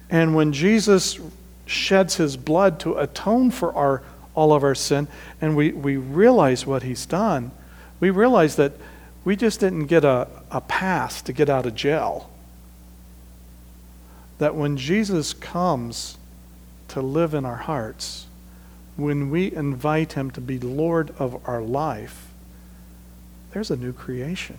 And 0.10 0.36
when 0.36 0.52
Jesus 0.52 1.20
sheds 1.66 2.16
his 2.18 2.36
blood 2.36 2.80
to 2.82 2.98
atone 2.98 3.50
for 3.50 3.74
our, 3.74 4.04
all 4.36 4.54
of 4.54 4.64
our 4.64 4.76
sin, 4.76 5.08
and 5.40 5.56
we, 5.56 5.72
we 5.72 5.96
realize 5.96 6.68
what 6.68 6.84
he's 6.84 7.06
done, 7.06 7.52
we 8.00 8.10
realize 8.10 8.58
that 8.58 8.74
we 9.24 9.36
just 9.36 9.60
didn't 9.60 9.86
get 9.86 10.04
a, 10.04 10.28
a 10.50 10.62
pass 10.62 11.22
to 11.24 11.34
get 11.34 11.50
out 11.50 11.66
of 11.66 11.76
jail. 11.76 12.30
That 14.40 14.56
when 14.56 14.78
Jesus 14.78 15.34
comes 15.34 16.18
to 16.88 17.02
live 17.02 17.34
in 17.34 17.46
our 17.46 17.58
hearts, 17.58 18.26
when 18.98 19.30
we 19.30 19.54
invite 19.54 20.14
Him 20.14 20.32
to 20.32 20.42
be 20.42 20.60
Lord 20.60 21.14
of 21.20 21.48
our 21.48 21.62
life, 21.62 22.28
there's 23.52 23.70
a 23.70 23.76
new 23.76 23.94
creation. 23.94 24.58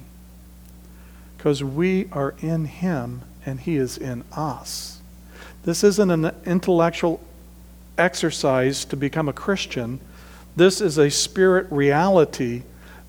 Because 1.37 1.65
we 1.65 2.09
are 2.13 2.35
in 2.41 2.67
Him 2.67 3.23
and 3.45 3.61
He 3.61 3.77
is 3.77 3.99
in 3.99 4.23
us. 4.33 5.01
This 5.65 5.83
isn't 5.83 6.11
an 6.11 6.33
intellectual 6.45 7.21
exercise 7.99 8.85
to 8.87 8.97
become 8.97 9.29
a 9.29 9.33
Christian. 9.33 10.01
This 10.55 10.81
is 10.81 10.99
a 10.99 11.11
spirit 11.11 11.67
reality 11.71 12.63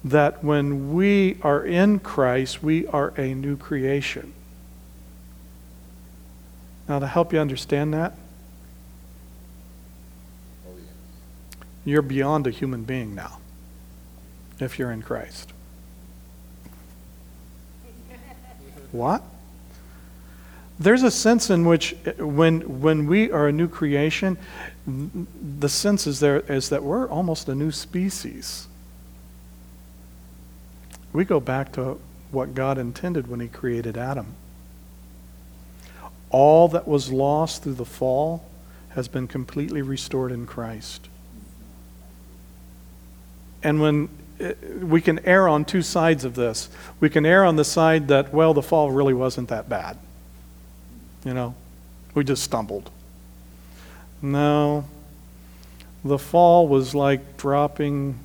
that 0.04 0.44
when 0.44 0.94
we 0.94 1.38
are 1.42 1.66
in 1.66 2.00
Christ, 2.00 2.62
we 2.62 2.86
are 2.88 3.14
a 3.18 3.34
new 3.34 3.56
creation. 3.56 4.34
Now, 6.88 7.00
to 7.00 7.08
help 7.08 7.32
you 7.32 7.40
understand 7.40 7.94
that, 7.94 8.14
You're 11.86 12.02
beyond 12.02 12.48
a 12.48 12.52
human 12.52 12.84
being 12.84 13.14
now 13.14 13.40
if 14.60 14.80
you're 14.80 14.92
in 14.92 15.02
Christ. 15.02 15.52
What? 18.92 19.24
There's 20.80 21.04
a 21.04 21.12
sense 21.12 21.50
in 21.50 21.66
which 21.66 21.96
when, 22.18 22.82
when 22.82 23.08
we 23.08 23.32
are 23.32 23.48
a 23.48 23.52
new 23.52 23.68
creation, 23.68 24.38
the 24.88 25.70
sense 25.70 26.08
is 26.08 26.20
there 26.20 26.40
is 26.42 26.70
that 26.70 26.84
we're 26.84 27.08
almost 27.10 27.50
a 27.50 27.56
new 27.56 27.72
species. 27.72 28.68
We 31.14 31.24
go 31.26 31.40
back 31.40 31.72
to 31.74 32.00
what 32.32 32.56
God 32.56 32.78
intended 32.78 33.28
when 33.28 33.40
He 33.40 33.48
created 33.48 33.98
Adam. 33.98 34.36
All 36.32 36.68
that 36.70 36.88
was 36.88 37.12
lost 37.12 37.64
through 37.64 37.76
the 37.76 37.86
fall 37.86 38.44
has 38.90 39.08
been 39.08 39.28
completely 39.28 39.82
restored 39.82 40.32
in 40.32 40.48
Christ. 40.48 41.08
And 43.62 43.80
when 43.80 44.10
uh, 44.42 44.54
we 44.82 45.00
can 45.00 45.20
err 45.20 45.48
on 45.48 45.64
two 45.64 45.84
sides 45.84 46.26
of 46.26 46.36
this, 46.36 46.70
we 47.00 47.10
can 47.10 47.26
err 47.26 47.46
on 47.46 47.56
the 47.56 47.64
side 47.64 48.08
that, 48.08 48.34
well, 48.34 48.54
the 48.54 48.64
fall 48.64 48.92
really 48.92 49.14
wasn't 49.14 49.50
that 49.50 49.70
bad. 49.70 49.98
You 51.24 51.34
know, 51.34 51.56
we 52.14 52.24
just 52.24 52.44
stumbled. 52.44 52.90
No, 54.22 54.86
the 56.04 56.18
fall 56.18 56.68
was 56.68 56.94
like 56.94 57.38
dropping 57.38 58.20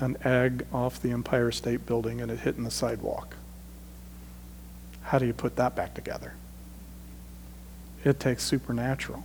an 0.00 0.16
egg 0.24 0.66
off 0.72 1.00
the 1.00 1.10
Empire 1.10 1.50
State 1.50 1.86
Building 1.86 2.20
and 2.20 2.30
it 2.30 2.40
hit 2.40 2.56
in 2.56 2.64
the 2.64 2.70
sidewalk. 2.70 3.36
How 5.02 5.18
do 5.18 5.26
you 5.26 5.32
put 5.32 5.56
that 5.56 5.74
back 5.74 5.94
together? 5.94 6.34
It 8.04 8.20
takes 8.20 8.44
supernatural. 8.44 9.24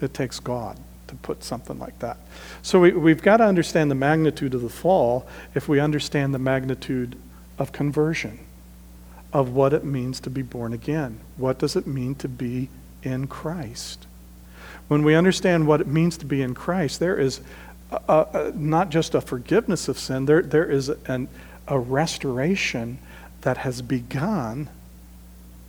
It 0.00 0.14
takes 0.14 0.40
God 0.40 0.78
to 1.08 1.14
put 1.16 1.42
something 1.42 1.78
like 1.78 1.98
that. 1.98 2.18
So 2.62 2.80
we, 2.80 2.92
we've 2.92 3.22
got 3.22 3.38
to 3.38 3.44
understand 3.44 3.90
the 3.90 3.96
magnitude 3.96 4.54
of 4.54 4.62
the 4.62 4.68
fall 4.68 5.26
if 5.54 5.68
we 5.68 5.80
understand 5.80 6.32
the 6.32 6.38
magnitude 6.38 7.16
of 7.58 7.72
conversion, 7.72 8.38
of 9.32 9.50
what 9.50 9.72
it 9.72 9.84
means 9.84 10.20
to 10.20 10.30
be 10.30 10.42
born 10.42 10.72
again. 10.72 11.20
What 11.36 11.58
does 11.58 11.76
it 11.76 11.86
mean 11.86 12.14
to 12.16 12.28
be 12.28 12.68
in 13.02 13.26
Christ? 13.26 14.06
When 14.88 15.02
we 15.02 15.14
understand 15.14 15.66
what 15.66 15.80
it 15.80 15.86
means 15.86 16.16
to 16.18 16.26
be 16.26 16.42
in 16.42 16.54
Christ, 16.54 17.00
there 17.00 17.18
is 17.18 17.40
not 18.54 18.90
just 18.90 19.14
a 19.14 19.20
forgiveness 19.20 19.88
of 19.88 19.98
sin, 19.98 20.26
there, 20.26 20.42
there 20.42 20.70
is 20.70 20.88
an, 21.06 21.28
a 21.66 21.78
restoration 21.78 22.98
that 23.42 23.58
has 23.58 23.82
begun 23.82 24.68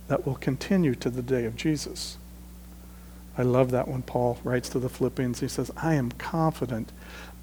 that 0.08 0.26
will 0.26 0.34
continue 0.34 0.94
to 0.94 1.10
the 1.10 1.22
day 1.22 1.44
of 1.44 1.56
Jesus. 1.56 2.18
I 3.36 3.42
love 3.42 3.70
that 3.70 3.88
when 3.88 4.02
Paul 4.02 4.38
writes 4.44 4.68
to 4.70 4.78
the 4.78 4.88
Philippians. 4.88 5.40
He 5.40 5.48
says, 5.48 5.70
I 5.76 5.94
am 5.94 6.12
confident 6.12 6.92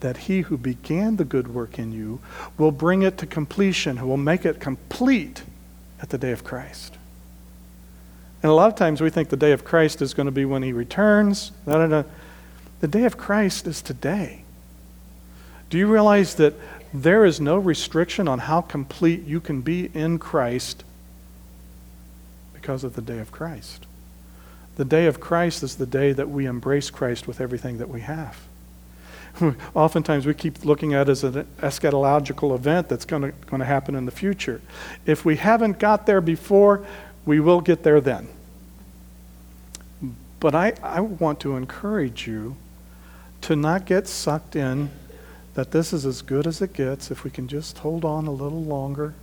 that 0.02 0.18
he 0.18 0.42
who 0.42 0.58
began 0.58 1.16
the 1.16 1.26
good 1.26 1.54
work 1.54 1.80
in 1.80 1.92
you 1.92 2.20
will 2.58 2.72
bring 2.72 3.02
it 3.02 3.18
to 3.18 3.26
completion, 3.26 3.98
who 3.98 4.08
will 4.08 4.18
make 4.18 4.46
it 4.46 4.60
complete 4.60 5.44
at 6.02 6.10
the 6.10 6.18
day 6.18 6.32
of 6.32 6.44
Christ. 6.44 6.96
And 8.42 8.50
a 8.52 8.56
lot 8.56 8.68
of 8.68 8.76
times 8.76 9.02
we 9.02 9.10
think 9.10 9.30
the 9.30 9.36
day 9.36 9.52
of 9.52 9.66
Christ 9.66 10.02
is 10.02 10.14
going 10.14 10.28
to 10.28 10.32
be 10.32 10.46
when 10.46 10.64
he 10.64 10.72
returns. 10.72 11.52
No, 11.66 11.74
no, 11.74 11.88
no. 11.88 12.06
The 12.80 12.88
day 12.88 13.04
of 13.04 13.18
Christ 13.18 13.68
is 13.68 13.82
today. 13.82 14.44
Do 15.70 15.78
you 15.78 15.88
realize 15.88 16.36
that 16.36 16.54
there 16.94 17.26
is 17.26 17.40
no 17.40 17.58
restriction 17.58 18.28
on 18.28 18.40
how 18.40 18.62
complete 18.62 19.26
you 19.26 19.40
can 19.40 19.62
be 19.62 19.90
in 19.94 20.18
Christ 20.18 20.84
because 22.54 22.84
of 22.84 22.96
the 22.96 23.02
day 23.02 23.20
of 23.20 23.32
Christ? 23.32 23.86
The 24.76 24.86
day 24.86 25.06
of 25.06 25.20
Christ 25.20 25.62
is 25.62 25.76
the 25.76 25.86
day 25.86 26.14
that 26.14 26.30
we 26.30 26.46
embrace 26.46 26.90
Christ 26.90 27.28
with 27.28 27.40
everything 27.40 27.78
that 27.78 27.90
we 27.90 28.02
have. 28.02 28.40
Oftentimes 29.76 30.26
we 30.26 30.34
keep 30.34 30.66
looking 30.66 30.94
at 30.94 31.08
it 31.08 31.12
as 31.12 31.24
an 31.24 31.46
eschatological 31.60 32.56
event 32.56 32.90
that's 32.90 33.06
going 33.06 33.34
to, 33.34 33.66
happen 33.66 33.94
in 33.94 34.06
the 34.06 34.12
future. 34.12 34.62
If 35.06 35.26
we 35.26 35.36
haven't 35.36 35.80
got 35.80 36.06
there 36.06 36.22
before, 36.22 36.86
we 37.26 37.40
will 37.40 37.62
get 37.62 37.84
there 37.84 38.02
then. 38.02 38.28
But 40.40 40.56
I, 40.56 40.74
I 40.82 41.02
want 41.02 41.40
to 41.42 41.56
encourage 41.56 42.26
you 42.26 42.56
to 43.42 43.56
not 43.56 43.86
get 43.86 44.08
sucked 44.08 44.56
in 44.56 44.90
that 45.54 45.72
this 45.72 45.94
is 45.94 46.06
as 46.06 46.22
good 46.22 46.48
as 46.48 46.62
it 46.62 46.74
gets 46.74 47.12
if 47.12 47.24
we 47.24 47.32
can 47.32 47.48
just 47.48 47.80
hold 47.80 48.06
on 48.06 48.28
a 48.28 48.32
little 48.32 48.64
longer. 48.64 49.14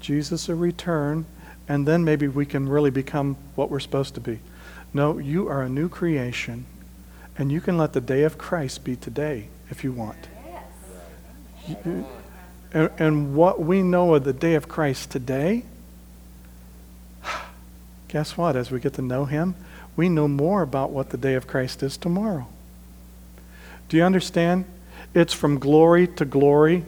Jesus 0.00 0.48
will 0.48 0.56
return, 0.56 1.26
and 1.68 1.86
then 1.86 2.04
maybe 2.04 2.26
we 2.26 2.46
can 2.46 2.68
really 2.68 2.90
become 2.90 3.36
what 3.54 3.70
we're 3.70 3.80
supposed 3.80 4.14
to 4.14 4.20
be. 4.20 4.40
No, 4.92 5.18
you 5.18 5.48
are 5.48 5.62
a 5.62 5.68
new 5.68 5.88
creation, 5.88 6.66
and 7.36 7.52
you 7.52 7.60
can 7.60 7.78
let 7.78 7.92
the 7.92 8.00
day 8.00 8.22
of 8.24 8.38
Christ 8.38 8.84
be 8.84 8.96
today 8.96 9.48
if 9.70 9.84
you 9.84 9.92
want. 9.92 10.28
And, 12.72 12.90
and 12.98 13.34
what 13.34 13.60
we 13.60 13.82
know 13.82 14.14
of 14.14 14.24
the 14.24 14.32
day 14.32 14.54
of 14.54 14.68
Christ 14.68 15.10
today, 15.10 15.64
guess 18.08 18.36
what? 18.36 18.56
As 18.56 18.70
we 18.70 18.80
get 18.80 18.94
to 18.94 19.02
know 19.02 19.26
Him, 19.26 19.54
we 19.96 20.08
know 20.08 20.28
more 20.28 20.62
about 20.62 20.90
what 20.90 21.10
the 21.10 21.16
day 21.16 21.34
of 21.34 21.46
Christ 21.46 21.82
is 21.82 21.96
tomorrow. 21.96 22.48
Do 23.88 23.96
you 23.96 24.04
understand? 24.04 24.64
It's 25.14 25.32
from 25.32 25.58
glory 25.58 26.06
to 26.06 26.24
glory. 26.24 26.84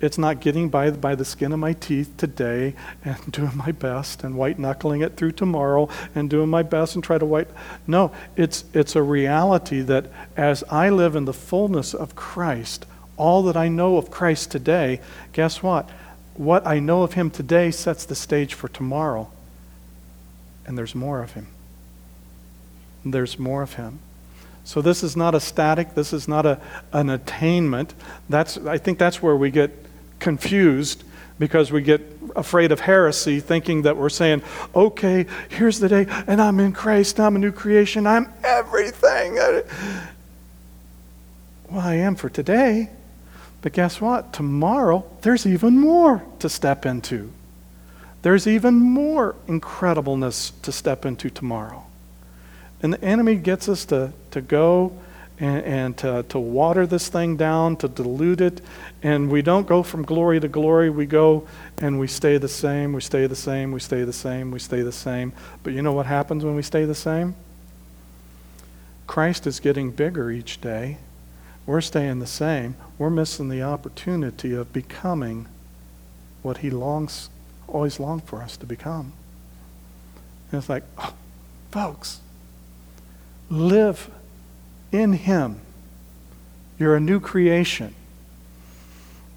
It's 0.00 0.18
not 0.18 0.40
getting 0.40 0.68
by, 0.68 0.90
by 0.92 1.16
the 1.16 1.24
skin 1.24 1.52
of 1.52 1.58
my 1.58 1.72
teeth 1.72 2.16
today 2.16 2.74
and 3.04 3.18
doing 3.32 3.56
my 3.56 3.72
best 3.72 4.22
and 4.22 4.36
white 4.36 4.58
knuckling 4.58 5.00
it 5.00 5.16
through 5.16 5.32
tomorrow 5.32 5.88
and 6.14 6.30
doing 6.30 6.48
my 6.48 6.62
best 6.62 6.94
and 6.94 7.02
try 7.02 7.18
to 7.18 7.26
white. 7.26 7.48
No, 7.86 8.12
it's, 8.36 8.64
it's 8.72 8.94
a 8.94 9.02
reality 9.02 9.80
that 9.80 10.06
as 10.36 10.62
I 10.70 10.90
live 10.90 11.16
in 11.16 11.24
the 11.24 11.32
fullness 11.32 11.94
of 11.94 12.14
Christ, 12.14 12.86
all 13.16 13.42
that 13.44 13.56
I 13.56 13.68
know 13.68 13.96
of 13.96 14.10
Christ 14.10 14.52
today, 14.52 15.00
guess 15.32 15.62
what? 15.62 15.90
What 16.34 16.64
I 16.64 16.78
know 16.78 17.02
of 17.02 17.14
Him 17.14 17.30
today 17.30 17.72
sets 17.72 18.04
the 18.04 18.14
stage 18.14 18.54
for 18.54 18.68
tomorrow. 18.68 19.28
And 20.64 20.78
there's 20.78 20.94
more 20.94 21.22
of 21.22 21.32
Him. 21.32 21.48
There's 23.04 23.36
more 23.36 23.62
of 23.62 23.72
Him. 23.72 23.98
So 24.68 24.82
this 24.82 25.02
is 25.02 25.16
not 25.16 25.34
a 25.34 25.40
static, 25.40 25.94
this 25.94 26.12
is 26.12 26.28
not 26.28 26.44
a, 26.44 26.60
an 26.92 27.08
attainment. 27.08 27.94
That's, 28.28 28.58
I 28.58 28.76
think 28.76 28.98
that's 28.98 29.22
where 29.22 29.34
we 29.34 29.50
get 29.50 29.70
confused 30.18 31.04
because 31.38 31.72
we 31.72 31.80
get 31.80 32.02
afraid 32.36 32.70
of 32.70 32.80
heresy, 32.80 33.40
thinking 33.40 33.80
that 33.82 33.96
we're 33.96 34.10
saying, 34.10 34.42
okay, 34.74 35.24
here's 35.48 35.80
the 35.80 35.88
day, 35.88 36.04
and 36.26 36.42
I'm 36.42 36.60
in 36.60 36.74
Christ, 36.74 37.18
I'm 37.18 37.34
a 37.34 37.38
new 37.38 37.50
creation, 37.50 38.06
I'm 38.06 38.30
everything. 38.44 39.36
Well, 41.70 41.80
I 41.80 41.94
am 41.94 42.14
for 42.14 42.28
today. 42.28 42.90
But 43.62 43.72
guess 43.72 44.02
what? 44.02 44.34
Tomorrow, 44.34 45.06
there's 45.22 45.46
even 45.46 45.78
more 45.78 46.22
to 46.40 46.50
step 46.50 46.84
into. 46.84 47.32
There's 48.20 48.46
even 48.46 48.74
more 48.74 49.34
incredibleness 49.46 50.52
to 50.60 50.72
step 50.72 51.06
into 51.06 51.30
tomorrow. 51.30 51.86
And 52.82 52.92
the 52.92 53.02
enemy 53.02 53.36
gets 53.36 53.68
us 53.68 53.84
to, 53.86 54.12
to 54.30 54.40
go 54.40 54.92
and, 55.40 55.64
and 55.64 55.96
to, 55.98 56.24
to 56.28 56.38
water 56.38 56.86
this 56.86 57.08
thing 57.08 57.36
down, 57.36 57.76
to 57.76 57.88
dilute 57.88 58.40
it. 58.40 58.60
And 59.02 59.30
we 59.30 59.42
don't 59.42 59.66
go 59.66 59.82
from 59.82 60.04
glory 60.04 60.40
to 60.40 60.48
glory. 60.48 60.90
We 60.90 61.06
go 61.06 61.46
and 61.78 61.98
we 61.98 62.06
stay 62.06 62.38
the 62.38 62.48
same, 62.48 62.92
we 62.92 63.00
stay 63.00 63.26
the 63.26 63.36
same, 63.36 63.72
we 63.72 63.80
stay 63.80 64.04
the 64.04 64.12
same, 64.12 64.50
we 64.50 64.58
stay 64.58 64.82
the 64.82 64.92
same. 64.92 65.32
But 65.62 65.72
you 65.72 65.82
know 65.82 65.92
what 65.92 66.06
happens 66.06 66.44
when 66.44 66.54
we 66.54 66.62
stay 66.62 66.84
the 66.84 66.94
same? 66.94 67.34
Christ 69.06 69.46
is 69.46 69.58
getting 69.58 69.90
bigger 69.90 70.30
each 70.30 70.60
day. 70.60 70.98
We're 71.66 71.80
staying 71.80 72.18
the 72.18 72.26
same. 72.26 72.76
We're 72.96 73.10
missing 73.10 73.48
the 73.48 73.62
opportunity 73.62 74.54
of 74.54 74.72
becoming 74.72 75.46
what 76.42 76.58
He 76.58 76.70
longs, 76.70 77.28
always 77.66 78.00
longed 78.00 78.24
for 78.24 78.42
us 78.42 78.56
to 78.58 78.66
become. 78.66 79.12
And 80.50 80.58
it's 80.58 80.68
like, 80.68 80.84
oh, 80.96 81.14
folks, 81.70 82.20
live 83.50 84.10
in 84.92 85.14
Him. 85.14 85.60
You're 86.78 86.96
a 86.96 87.00
new 87.00 87.20
creation. 87.20 87.94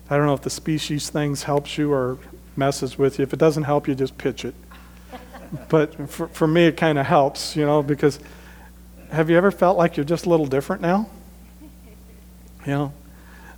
I 0.09 0.17
don't 0.17 0.25
know 0.25 0.33
if 0.33 0.41
the 0.41 0.49
species 0.49 1.09
things 1.09 1.43
helps 1.43 1.77
you 1.77 1.91
or 1.93 2.17
messes 2.55 2.97
with 2.97 3.17
you. 3.17 3.23
If 3.23 3.33
it 3.33 3.39
doesn't 3.39 3.63
help 3.63 3.87
you, 3.87 3.95
just 3.95 4.17
pitch 4.17 4.45
it. 4.45 4.53
but 5.69 6.09
for, 6.09 6.27
for 6.27 6.47
me, 6.47 6.65
it 6.65 6.77
kind 6.77 6.99
of 6.99 7.05
helps, 7.05 7.55
you 7.55 7.65
know, 7.65 7.81
because 7.81 8.19
have 9.11 9.29
you 9.29 9.37
ever 9.37 9.51
felt 9.51 9.77
like 9.77 9.97
you're 9.97 10.03
just 10.03 10.25
a 10.25 10.29
little 10.29 10.45
different 10.45 10.81
now? 10.81 11.09
You 12.65 12.71
know, 12.71 12.93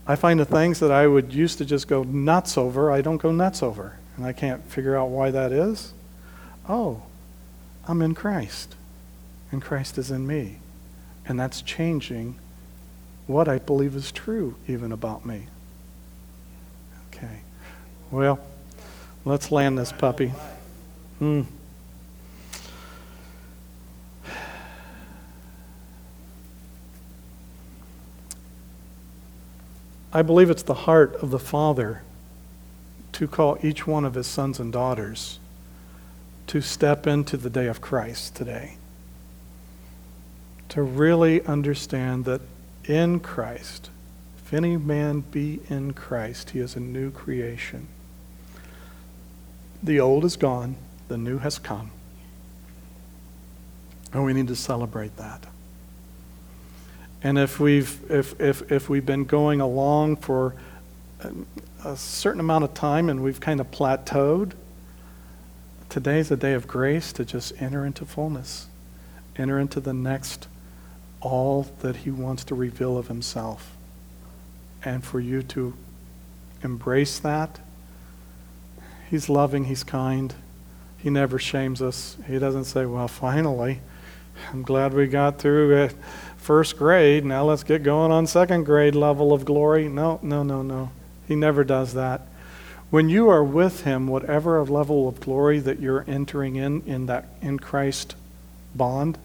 I 0.08 0.16
find 0.16 0.40
the 0.40 0.46
things 0.46 0.80
that 0.80 0.92
I 0.92 1.08
would 1.08 1.34
used 1.34 1.58
to 1.58 1.66
just 1.66 1.88
go 1.88 2.04
nuts 2.04 2.58
over, 2.58 2.92
I 2.92 3.02
don't 3.02 3.18
go 3.18 3.32
nuts 3.32 3.62
over. 3.62 3.98
And 4.16 4.26
I 4.26 4.34
can't 4.34 4.64
figure 4.64 4.96
out 4.96 5.10
why 5.10 5.32
that 5.32 5.52
is. 5.52 5.94
Oh, 6.70 7.02
I'm 7.88 8.02
in 8.02 8.14
Christ, 8.14 8.76
and 9.54 9.62
Christ 9.62 10.00
is 10.00 10.10
in 10.10 10.26
me. 10.26 10.58
And 11.28 11.40
that's 11.40 11.62
changing 11.62 12.40
what 13.28 13.48
I 13.48 13.60
believe 13.60 13.96
is 13.96 14.12
true, 14.12 14.56
even 14.68 14.92
about 14.92 15.26
me. 15.26 15.46
Okay. 17.08 17.42
Well, 18.10 18.40
let's 19.24 19.52
land 19.52 19.78
this 19.78 19.92
puppy. 19.92 20.34
Hmm. 21.20 21.44
I 30.12 30.24
believe 30.24 30.50
it's 30.50 30.64
the 30.64 30.74
heart 30.74 31.16
of 31.18 31.30
the 31.30 31.40
Father 31.40 32.02
to 33.14 33.28
call 33.28 33.58
each 33.62 33.86
one 33.86 34.04
of 34.04 34.16
his 34.16 34.26
sons 34.26 34.60
and 34.60 34.74
daughters 34.74 35.38
to 36.48 36.60
step 36.60 37.06
into 37.06 37.38
the 37.38 37.50
day 37.52 37.68
of 37.68 37.82
Christ 37.82 38.36
today 38.36 38.78
to 40.70 40.82
really 40.82 41.44
understand 41.46 42.26
that 42.26 42.42
in 42.86 43.20
Christ, 43.20 43.90
if 44.38 44.54
any 44.54 44.78
man 44.78 45.22
be 45.22 45.60
in 45.70 45.94
Christ, 45.94 46.52
he 46.52 46.60
is 46.60 46.76
a 46.76 46.80
new 46.80 47.12
creation. 47.12 47.88
The 49.82 50.00
old 50.00 50.26
is 50.26 50.36
gone, 50.36 50.76
the 51.08 51.18
new 51.18 51.40
has 51.40 51.60
come. 51.60 51.92
And 54.12 54.24
we 54.24 54.34
need 54.34 54.48
to 54.48 54.56
celebrate 54.56 55.18
that. 55.18 55.46
And 57.24 57.38
if 57.38 57.60
we've, 57.60 58.00
if, 58.12 58.40
if, 58.40 58.72
if 58.72 58.90
we've 58.90 59.06
been 59.06 59.24
going 59.24 59.62
along 59.62 60.18
for 60.18 60.56
a 61.84 61.96
certain 61.96 62.40
amount 62.40 62.66
of 62.66 62.74
time 62.74 63.10
and 63.10 63.24
we've 63.24 63.40
kind 63.40 63.60
of 63.62 63.72
plateaued, 63.72 64.52
today's 65.90 66.32
a 66.32 66.36
day 66.36 66.54
of 66.54 66.68
grace 66.68 67.14
to 67.14 67.24
just 67.24 67.54
enter 67.62 67.86
into 67.86 68.06
fullness, 68.06 68.68
enter 69.38 69.58
into 69.58 69.80
the 69.80 69.94
next 69.94 70.48
all 71.24 71.68
that 71.80 71.98
He 71.98 72.12
wants 72.12 72.44
to 72.46 72.56
reveal 72.56 72.98
of 72.98 73.08
Himself. 73.08 73.76
And 74.84 75.04
for 75.04 75.20
you 75.20 75.42
to 75.44 75.74
embrace 76.62 77.20
that. 77.20 77.60
He's 79.10 79.30
loving, 79.30 79.66
He's 79.66 79.84
kind. 79.84 80.34
He 80.98 81.10
never 81.10 81.40
shames 81.40 81.82
us. 81.82 82.18
He 82.28 82.40
doesn't 82.40 82.66
say, 82.66 82.86
Well, 82.86 83.08
finally, 83.08 83.82
I'm 84.52 84.64
glad 84.64 84.94
we 84.94 85.08
got 85.08 85.40
through 85.40 85.90
first 86.38 86.78
grade. 86.78 87.24
Now 87.26 87.46
let's 87.46 87.64
get 87.64 87.84
going 87.84 88.12
on 88.12 88.28
second 88.28 88.66
grade 88.66 88.96
level 88.96 89.34
of 89.34 89.46
glory. 89.46 89.88
No, 89.88 90.20
no, 90.22 90.44
no, 90.44 90.62
no. 90.62 90.92
He 91.28 91.36
never 91.36 91.64
does 91.64 91.94
that. 91.94 92.22
When 92.90 93.10
you 93.10 93.30
are 93.30 93.44
with 93.44 93.84
Him, 93.84 94.08
whatever 94.08 94.64
level 94.64 95.08
of 95.08 95.20
glory 95.20 95.60
that 95.60 95.80
you're 95.80 96.06
entering 96.08 96.56
in, 96.56 96.82
in 96.86 97.06
that 97.08 97.26
in 97.42 97.60
Christ 97.60 98.16
bond, 98.76 99.18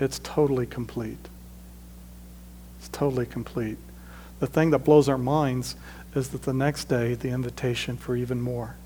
it's 0.00 0.18
totally 0.20 0.66
complete. 0.66 1.28
It's 2.78 2.88
totally 2.88 3.26
complete. 3.26 3.76
The 4.40 4.46
thing 4.46 4.70
that 4.70 4.80
blows 4.80 5.08
our 5.08 5.18
minds 5.18 5.76
is 6.14 6.30
that 6.30 6.42
the 6.42 6.54
next 6.54 6.86
day, 6.86 7.14
the 7.14 7.28
invitation 7.28 7.96
for 7.98 8.16
even 8.16 8.40
more. 8.40 8.76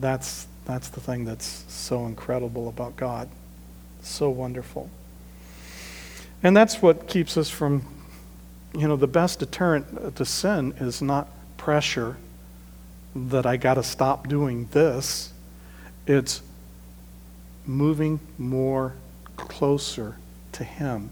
That's, 0.00 0.48
that's 0.64 0.88
the 0.88 1.00
thing 1.00 1.24
that's 1.24 1.64
so 1.68 2.06
incredible 2.06 2.68
about 2.68 2.96
God. 2.96 3.28
So 4.02 4.28
wonderful. 4.28 4.90
And 6.42 6.56
that's 6.56 6.82
what 6.82 7.06
keeps 7.06 7.36
us 7.36 7.48
from, 7.48 7.86
you 8.74 8.88
know, 8.88 8.96
the 8.96 9.06
best 9.06 9.38
deterrent 9.38 10.16
to 10.16 10.24
sin 10.24 10.74
is 10.80 11.00
not 11.00 11.28
pressure 11.56 12.16
that 13.14 13.46
I 13.46 13.56
got 13.56 13.74
to 13.74 13.82
stop 13.82 14.28
doing 14.28 14.68
this. 14.72 15.32
It's 16.06 16.42
moving 17.64 18.20
more 18.36 18.94
closer 19.36 20.16
to 20.52 20.64
Him 20.64 21.10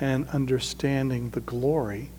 and 0.00 0.26
understanding 0.28 1.30
the 1.30 1.40
glory 1.40 2.10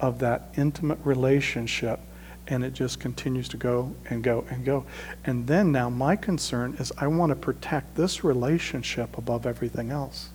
of 0.00 0.18
that 0.18 0.50
intimate 0.56 0.98
relationship. 1.02 2.00
And 2.48 2.62
it 2.62 2.74
just 2.74 3.00
continues 3.00 3.48
to 3.48 3.56
go 3.56 3.94
and 4.08 4.22
go 4.22 4.44
and 4.50 4.64
go. 4.64 4.84
And 5.24 5.48
then 5.48 5.72
now, 5.72 5.90
my 5.90 6.14
concern 6.14 6.76
is 6.78 6.92
I 6.98 7.08
want 7.08 7.30
to 7.30 7.36
protect 7.36 7.96
this 7.96 8.22
relationship 8.22 9.18
above 9.18 9.46
everything 9.46 9.90
else. 9.90 10.28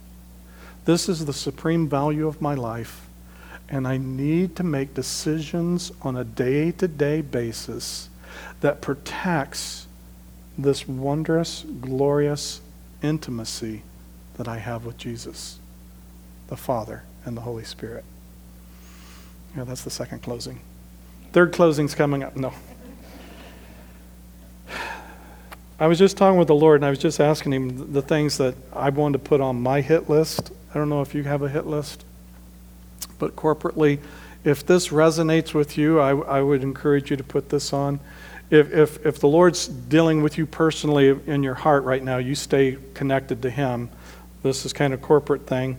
This 0.84 1.08
is 1.08 1.26
the 1.26 1.34
supreme 1.34 1.88
value 1.88 2.28
of 2.28 2.42
my 2.42 2.56
life. 2.56 3.08
And 3.70 3.88
I 3.88 3.96
need 3.96 4.58
to 4.58 4.64
make 4.64 4.94
decisions 4.94 5.94
on 6.02 6.18
a 6.18 6.26
day 6.26 6.72
to 6.72 6.88
day 6.90 7.22
basis 7.22 8.10
that 8.60 8.82
protects 8.82 9.88
this 10.58 10.86
wondrous, 10.88 11.66
glorious 11.80 12.60
intimacy 13.02 13.84
that 14.42 14.48
I 14.48 14.58
have 14.58 14.86
with 14.86 14.98
Jesus, 14.98 15.60
the 16.48 16.58
Father, 16.58 17.04
and 17.26 17.38
the 17.38 17.42
Holy 17.42 17.64
Spirit. 17.64 18.04
Yeah, 19.56 19.66
that's 19.66 19.84
the 19.84 19.92
second 19.92 20.24
closing. 20.24 20.62
Third 21.32 21.54
closing's 21.54 21.94
coming 21.94 22.24
up. 22.24 22.36
No. 22.36 22.52
I 25.80 25.86
was 25.86 26.00
just 26.00 26.18
talking 26.18 26.40
with 26.40 26.48
the 26.48 26.56
Lord, 26.56 26.78
and 26.78 26.86
I 26.88 26.90
was 26.90 26.98
just 26.98 27.20
asking 27.20 27.54
Him 27.54 27.94
the 27.94 28.02
things 28.02 28.40
that 28.40 28.56
I 28.74 28.90
wanted 28.90 29.24
to 29.24 29.30
put 29.30 29.42
on 29.42 29.62
my 29.62 29.82
hit 29.82 30.10
list. 30.10 30.52
I 30.74 30.80
don't 30.80 30.90
know 30.90 31.02
if 31.02 31.14
you 31.14 31.22
have 31.22 31.44
a 31.44 31.50
hit 31.50 31.68
list, 31.68 32.04
but 33.20 33.36
corporately, 33.36 34.00
if 34.44 34.66
this 34.66 34.88
resonates 34.88 35.54
with 35.54 35.78
you, 35.78 36.00
I, 36.00 36.18
I 36.18 36.42
would 36.42 36.64
encourage 36.64 37.12
you 37.12 37.18
to 37.18 37.24
put 37.24 37.50
this 37.50 37.74
on. 37.74 38.00
If, 38.50 38.74
if, 38.74 39.06
if 39.06 39.20
the 39.20 39.28
Lord's 39.28 39.68
dealing 39.68 40.24
with 40.24 40.40
you 40.40 40.48
personally 40.48 41.10
in 41.28 41.44
your 41.44 41.54
heart 41.54 41.84
right 41.84 42.04
now, 42.04 42.18
you 42.18 42.34
stay 42.34 42.80
connected 42.96 43.44
to 43.44 43.52
Him. 43.52 43.92
This 44.44 44.66
is 44.66 44.74
kind 44.74 44.94
of 44.94 45.02
corporate 45.02 45.46
thing. 45.46 45.78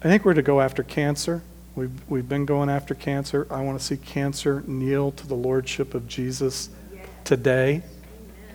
I 0.00 0.08
think 0.08 0.24
we're 0.24 0.34
to 0.34 0.42
go 0.42 0.60
after 0.60 0.84
cancer. 0.84 1.42
We've, 1.74 1.90
we've 2.08 2.28
been 2.28 2.46
going 2.46 2.70
after 2.70 2.94
cancer. 2.94 3.46
I 3.50 3.60
want 3.62 3.78
to 3.78 3.84
see 3.84 3.96
cancer 3.96 4.62
kneel 4.66 5.10
to 5.12 5.26
the 5.26 5.34
Lordship 5.34 5.94
of 5.94 6.06
Jesus 6.06 6.70
today. 7.24 7.82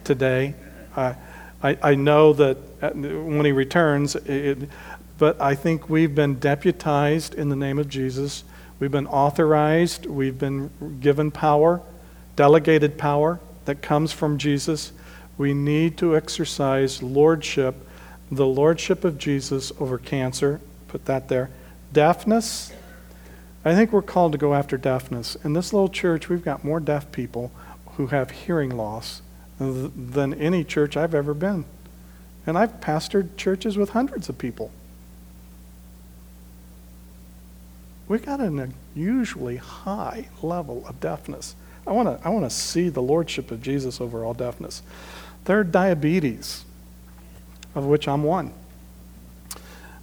Today. 0.06 0.56
I, 0.96 1.16
I, 1.62 1.78
I 1.84 1.96
know 1.96 2.32
that 2.34 2.58
uh, 2.82 2.92
when 2.92 3.46
He 3.46 3.52
returns, 3.52 4.16
it, 4.16 4.70
but 5.18 5.40
I 5.42 5.56
think 5.56 5.90
we've 5.90 6.16
been 6.16 6.40
deputized 6.40 7.36
in 7.36 7.50
the 7.50 7.56
name 7.56 7.80
of 7.80 7.90
Jesus. 7.90 8.46
We've 8.80 8.92
been 8.92 9.08
authorized. 9.08 10.06
We've 10.06 10.40
been 10.40 10.72
given 11.02 11.32
power, 11.32 11.82
delegated 12.36 12.98
power 12.98 13.40
that 13.66 13.82
comes 13.82 14.14
from 14.14 14.38
Jesus. 14.38 14.94
We 15.38 15.54
need 15.54 15.98
to 15.98 16.16
exercise 16.16 17.04
lordship, 17.04 17.76
the 18.32 18.48
lordship 18.48 19.04
of 19.04 19.18
Jesus 19.18 19.72
over 19.80 19.98
cancer. 19.98 20.62
Put 20.88 21.06
that 21.06 21.28
there. 21.28 21.50
Deafness. 21.92 22.72
I 23.66 23.76
think 23.76 23.92
we're 23.92 24.02
called 24.02 24.32
to 24.32 24.38
go 24.38 24.54
after 24.54 24.78
deafness. 24.78 25.36
In 25.44 25.54
this 25.54 25.74
little 25.74 25.90
church, 25.90 26.30
we've 26.30 26.44
got 26.44 26.64
more 26.64 26.80
deaf 26.80 27.12
people 27.12 27.52
who 27.98 28.08
have 28.08 28.32
hearing 28.32 28.76
loss 28.76 29.22
than 29.60 30.34
any 30.34 30.64
church 30.64 30.98
I've 30.98 31.14
ever 31.14 31.34
been. 31.34 31.66
And 32.48 32.58
I've 32.58 32.80
pastored 32.80 33.38
churches 33.38 33.78
with 33.78 33.92
hundreds 33.92 34.30
of 34.30 34.38
people. 34.38 34.72
We've 38.08 38.26
got 38.26 38.40
an 38.40 38.74
unusually 38.96 39.58
high 39.58 40.30
level 40.42 40.86
of 40.88 41.00
deafness. 41.00 41.56
I 41.86 41.92
want 41.92 42.22
to 42.22 42.28
I 42.28 42.30
want 42.30 42.46
to 42.46 42.50
see 42.50 42.90
the 42.90 43.02
lordship 43.02 43.52
of 43.52 43.62
Jesus 43.62 44.02
over 44.02 44.26
all 44.26 44.34
deafness. 44.34 44.82
Third, 45.46 45.72
diabetes, 45.72 46.66
of 47.76 47.86
which 47.86 48.08
I'm 48.08 48.24
one. 48.24 48.54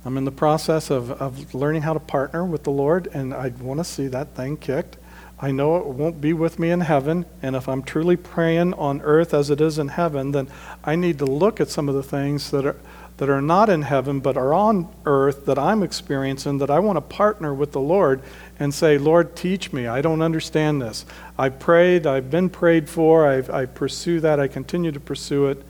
I'm 0.04 0.16
in 0.16 0.24
the 0.24 0.30
process 0.30 0.90
of, 0.90 1.10
of 1.10 1.54
learning 1.54 1.82
how 1.82 1.92
to 1.92 2.00
partner 2.00 2.44
with 2.44 2.64
the 2.64 2.70
Lord, 2.70 3.08
and 3.12 3.34
I 3.34 3.48
want 3.48 3.78
to 3.80 3.84
see 3.84 4.06
that 4.08 4.34
thing 4.34 4.56
kicked. 4.56 4.96
I 5.40 5.50
know 5.50 5.76
it 5.76 5.86
won't 5.86 6.20
be 6.20 6.32
with 6.32 6.58
me 6.58 6.70
in 6.70 6.80
heaven, 6.80 7.26
and 7.42 7.54
if 7.54 7.68
I'm 7.68 7.82
truly 7.82 8.16
praying 8.16 8.74
on 8.74 9.00
earth 9.02 9.34
as 9.34 9.50
it 9.50 9.60
is 9.60 9.78
in 9.78 9.88
heaven, 9.88 10.32
then 10.32 10.48
I 10.82 10.96
need 10.96 11.18
to 11.18 11.26
look 11.26 11.60
at 11.60 11.68
some 11.68 11.88
of 11.88 11.94
the 11.94 12.02
things 12.02 12.50
that 12.50 12.66
are 12.66 12.76
that 13.18 13.28
are 13.28 13.42
not 13.42 13.68
in 13.68 13.82
heaven 13.82 14.20
but 14.20 14.36
are 14.36 14.54
on 14.54 14.88
earth 15.04 15.44
that 15.46 15.58
I'm 15.58 15.82
experiencing 15.82 16.58
that 16.58 16.70
I 16.70 16.78
want 16.78 16.96
to 16.96 17.00
partner 17.00 17.52
with 17.52 17.72
the 17.72 17.80
Lord 17.80 18.22
and 18.58 18.72
say, 18.72 18.96
Lord, 18.96 19.36
teach 19.36 19.72
me. 19.72 19.86
I 19.86 20.00
don't 20.00 20.22
understand 20.22 20.80
this. 20.80 21.04
I've 21.36 21.58
prayed, 21.58 22.06
I've 22.06 22.30
been 22.30 22.48
prayed 22.48 22.88
for, 22.88 23.28
I've, 23.28 23.50
I 23.50 23.66
pursue 23.66 24.20
that, 24.20 24.40
I 24.40 24.46
continue 24.48 24.92
to 24.92 25.00
pursue 25.00 25.46
it, 25.48 25.64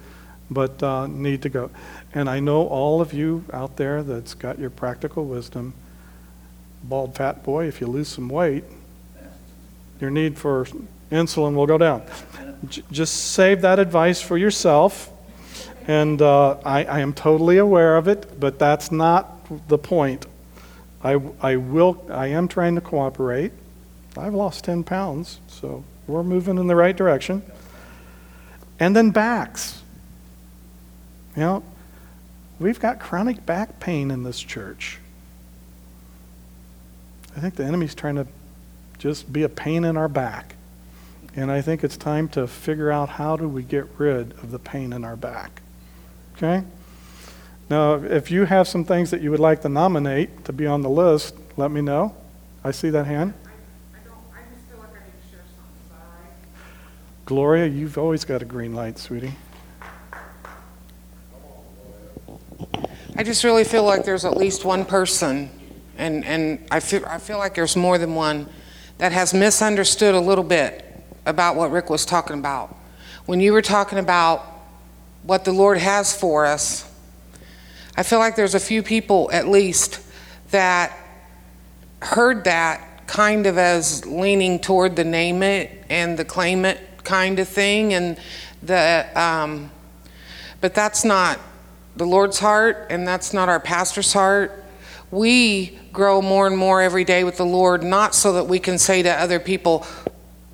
but 0.51 0.82
uh, 0.82 1.07
need 1.07 1.42
to 1.42 1.49
go. 1.49 1.70
And 2.14 2.28
I 2.28 2.40
know 2.40 2.66
all 2.66 3.01
of 3.01 3.12
you 3.12 3.44
out 3.53 3.76
there 3.76 4.03
that's 4.03 4.34
got 4.34 4.59
your 4.59 4.70
practical 4.70 5.24
wisdom. 5.24 5.74
Bald 6.82 7.14
fat 7.14 7.42
boy, 7.42 7.66
if 7.66 7.80
you 7.80 7.86
lose 7.86 8.09
some 8.09 8.28
weight, 8.28 8.64
your 10.01 10.11
need 10.11 10.38
for 10.38 10.66
insulin 11.11 11.55
will 11.55 11.66
go 11.66 11.78
down. 11.78 12.03
J- 12.68 12.82
just 12.90 13.32
save 13.32 13.62
that 13.62 13.78
advice 13.78 14.22
for 14.22 14.38
yourself 14.38 15.12
and 15.88 16.20
uh, 16.20 16.59
I, 16.66 16.84
I, 16.84 17.01
am 17.01 17.14
totally 17.14 17.57
aware 17.57 17.96
of 17.96 18.09
it, 18.09 18.38
but 18.38 18.59
that's 18.59 18.92
not 18.92 19.68
the 19.68 19.78
point. 19.78 20.26
I, 21.03 21.18
I, 21.40 21.57
will, 21.57 22.05
I 22.11 22.26
am 22.26 22.46
trying 22.46 22.74
to 22.74 22.82
cooperate. 22.82 23.53
I've 24.14 24.34
lost 24.34 24.64
10 24.64 24.84
pounds, 24.84 25.40
so 25.49 25.82
we're 26.07 26.22
moving 26.22 26.59
in 26.59 26.66
the 26.66 26.76
right 26.76 26.94
direction. 26.94 27.42
And 28.78 28.94
then 28.94 29.11
backs. 29.11 29.82
You 31.39 31.45
know, 31.45 31.62
we've 32.59 32.80
got 32.80 32.99
chronic 32.99 33.47
back 33.47 33.78
pain 33.78 34.11
in 34.11 34.24
this 34.24 34.41
church. 34.41 34.99
I 37.36 37.39
think 37.39 37.55
the 37.55 37.62
enemy's 37.64 37.95
trying 37.95 38.16
to 38.16 38.26
just 38.99 39.32
be 39.32 39.45
a 39.45 39.49
pain 39.49 39.84
in 39.84 39.97
our 39.97 40.09
back. 40.09 40.57
And 41.36 41.53
I 41.53 41.62
think 41.62 41.84
it's 41.84 41.97
time 41.97 42.28
to 42.30 42.49
figure 42.49 42.91
out 42.91 43.09
how 43.09 43.36
do 43.36 43.49
we 43.49 43.62
get 43.62 43.86
rid 43.99 44.32
of 44.32 44.51
the 44.51 44.59
pain 44.59 44.93
in 44.93 45.05
our 45.05 45.14
back. 45.14 45.62
Okay? 46.36 46.64
Now, 47.70 47.95
if 47.95 48.32
you 48.32 48.45
have 48.47 48.66
some 48.66 48.84
things 48.84 49.12
that 49.12 49.20
you 49.20 49.30
would 49.30 49.39
like 49.39 49.62
to 49.62 49.68
nominate 49.68 50.45
to 50.47 50.53
be 50.53 50.66
on 50.66 50.82
the 50.82 50.91
list, 50.91 51.36
let 51.57 51.70
me 51.70 51.82
know. 51.82 52.16
I 52.64 52.72
see 52.72 52.91
that 52.91 53.07
hand. 53.07 53.32
Gloria, 57.26 57.66
you've 57.66 57.97
always 57.97 58.24
got 58.24 58.43
a 58.43 58.45
green 58.45 58.74
light, 58.74 58.99
sweetie. 58.99 59.34
I 63.19 63.25
just 63.25 63.43
really 63.43 63.64
feel 63.64 63.83
like 63.83 64.05
there's 64.05 64.25
at 64.25 64.37
least 64.37 64.64
one 64.64 64.85
person, 64.85 65.51
and, 65.97 66.25
and 66.25 66.64
I, 66.71 66.79
feel, 66.79 67.05
I 67.05 67.19
feel 67.19 67.39
like 67.39 67.57
there's 67.57 67.75
more 67.75 67.99
than 67.99 68.14
one, 68.14 68.49
that 68.99 69.11
has 69.11 69.35
misunderstood 69.35 70.14
a 70.14 70.21
little 70.21 70.45
bit 70.45 70.85
about 71.27 71.57
what 71.57 71.73
Rick 71.73 71.91
was 71.91 72.07
talking 72.07 72.39
about. 72.39 72.77
When 73.27 73.41
you 73.41 73.53
were 73.53 73.61
talking 73.61 73.99
about 73.99 74.47
what 75.25 75.45
the 75.45 75.51
Lord 75.51 75.79
has 75.79 76.16
for 76.16 76.47
us, 76.47 76.89
I 77.97 78.05
feel 78.05 78.21
like 78.21 78.37
there's 78.37 78.55
a 78.55 78.61
few 78.61 78.85
people 78.85 79.29
at 79.33 79.49
least 79.49 80.01
that 80.53 80.97
heard 82.01 82.45
that 82.45 83.09
kind 83.09 83.49
of 83.49 83.59
as 83.59 84.07
leaning 84.07 84.61
toward 84.61 84.95
the 84.95 85.03
name 85.03 85.43
it 85.43 85.85
and 85.91 86.16
the 86.16 86.25
claim 86.25 86.64
it 86.64 86.79
kind 87.03 87.41
of 87.41 87.49
thing 87.49 87.95
and 87.95 88.16
the 88.62 89.09
um, 89.16 89.73
but 90.61 90.73
that's 90.73 91.05
not 91.05 91.41
the 91.99 92.07
Lord's 92.07 92.38
heart 92.38 92.86
and 92.90 93.07
that's 93.07 93.34
not 93.34 93.49
our 93.49 93.59
pastor's 93.59 94.12
heart. 94.12 94.64
We 95.11 95.78
grow 95.92 96.22
more 96.22 96.46
and 96.46 96.57
more 96.57 96.80
every 96.80 97.05
day 97.05 97.24
with 97.24 97.38
the 97.38 97.44
Lord, 97.44 97.82
not 97.82 98.14
so 98.14 98.34
that 98.34 98.44
we 98.44 98.61
can 98.61 98.78
say 98.78 99.03
to 99.03 99.11
other 99.11 99.40
people, 99.40 99.84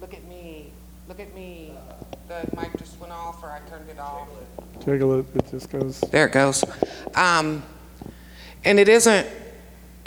Look 0.00 0.14
at 0.14 0.24
me, 0.24 0.72
look 1.06 1.20
at 1.20 1.34
me. 1.34 1.72
The 2.28 2.48
mic 2.56 2.76
just 2.78 2.98
went 2.98 3.12
off 3.12 3.42
or 3.42 3.50
I 3.50 3.60
turned 3.68 3.90
it 3.90 3.98
off. 3.98 4.28
Jiggle 4.84 5.20
it, 5.20 5.26
it 5.34 5.50
just 5.50 5.70
goes. 5.70 6.00
There 6.00 6.26
it 6.26 6.32
goes. 6.32 6.64
Um, 7.14 7.62
and 8.64 8.80
it 8.80 8.88
isn't, 8.88 9.28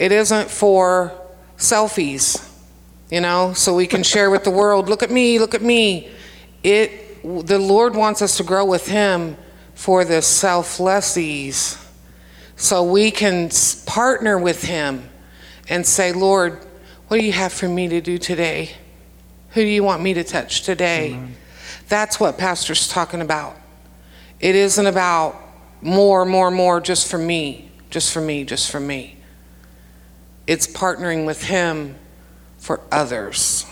it 0.00 0.10
isn't 0.10 0.50
for 0.50 1.12
selfies, 1.56 2.50
you 3.10 3.20
know, 3.20 3.52
so 3.52 3.76
we 3.76 3.86
can 3.86 4.02
share 4.02 4.30
with 4.30 4.42
the 4.42 4.50
world, 4.50 4.88
look 4.88 5.04
at 5.04 5.10
me, 5.10 5.38
look 5.38 5.54
at 5.54 5.62
me. 5.62 6.10
It, 6.64 7.22
the 7.22 7.58
Lord 7.60 7.94
wants 7.94 8.22
us 8.22 8.36
to 8.38 8.42
grow 8.42 8.64
with 8.64 8.88
Him 8.88 9.36
for 9.78 10.04
the 10.04 10.14
selflessies. 10.14 11.80
So 12.56 12.82
we 12.82 13.12
can 13.12 13.48
partner 13.86 14.36
with 14.36 14.64
Him 14.64 15.08
and 15.68 15.86
say, 15.86 16.12
Lord, 16.12 16.66
what 17.06 17.20
do 17.20 17.24
you 17.24 17.30
have 17.30 17.52
for 17.52 17.68
me 17.68 17.86
to 17.86 18.00
do 18.00 18.18
today? 18.18 18.72
Who 19.50 19.60
do 19.60 19.68
you 19.68 19.84
want 19.84 20.02
me 20.02 20.14
to 20.14 20.24
touch 20.24 20.62
today? 20.62 21.12
Amen. 21.12 21.36
That's 21.88 22.18
what 22.18 22.36
Pastor's 22.38 22.88
talking 22.88 23.20
about. 23.20 23.56
It 24.40 24.56
isn't 24.56 24.84
about 24.84 25.40
more, 25.80 26.24
more, 26.24 26.50
more 26.50 26.80
just 26.80 27.08
for 27.08 27.16
me, 27.16 27.70
just 27.88 28.12
for 28.12 28.20
me, 28.20 28.42
just 28.42 28.72
for 28.72 28.80
me. 28.80 29.16
It's 30.48 30.66
partnering 30.66 31.24
with 31.24 31.44
Him 31.44 31.94
for 32.58 32.80
others. 32.90 33.64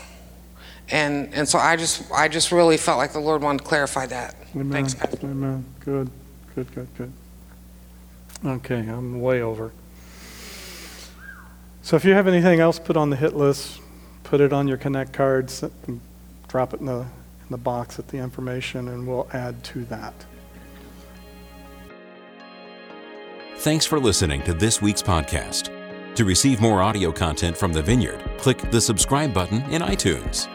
And, 0.89 1.33
and 1.33 1.47
so 1.47 1.59
I 1.59 1.75
just, 1.75 2.09
I 2.11 2.27
just 2.27 2.51
really 2.51 2.77
felt 2.77 2.97
like 2.97 3.11
the 3.13 3.19
Lord 3.19 3.41
wanted 3.41 3.59
to 3.59 3.63
clarify 3.65 4.05
that. 4.07 4.35
Amen. 4.55 4.71
Thanks, 4.71 4.93
Pastor. 4.93 5.27
Amen. 5.27 5.65
Good, 5.81 6.09
good, 6.55 6.73
good, 6.73 6.87
good. 6.97 7.11
Okay, 8.45 8.79
I'm 8.79 9.19
way 9.19 9.41
over. 9.41 9.71
So 11.81 11.95
if 11.95 12.05
you 12.05 12.13
have 12.13 12.27
anything 12.27 12.59
else 12.59 12.79
put 12.79 12.95
on 12.97 13.09
the 13.09 13.15
hit 13.15 13.35
list, 13.35 13.79
put 14.23 14.41
it 14.41 14.53
on 14.53 14.67
your 14.67 14.77
Connect 14.77 15.13
cards, 15.13 15.63
drop 16.47 16.73
it 16.73 16.79
in 16.79 16.85
the, 16.85 16.99
in 16.99 17.07
the 17.49 17.57
box 17.57 17.99
at 17.99 18.07
the 18.09 18.17
information, 18.17 18.87
and 18.89 19.07
we'll 19.07 19.27
add 19.33 19.63
to 19.65 19.85
that. 19.85 20.13
Thanks 23.57 23.85
for 23.85 23.99
listening 23.99 24.43
to 24.43 24.53
this 24.53 24.81
week's 24.81 25.01
podcast. 25.01 25.73
To 26.15 26.25
receive 26.25 26.61
more 26.61 26.81
audio 26.81 27.11
content 27.11 27.57
from 27.57 27.73
the 27.73 27.81
Vineyard, 27.81 28.23
click 28.37 28.71
the 28.71 28.81
subscribe 28.81 29.33
button 29.33 29.61
in 29.71 29.81
iTunes. 29.81 30.47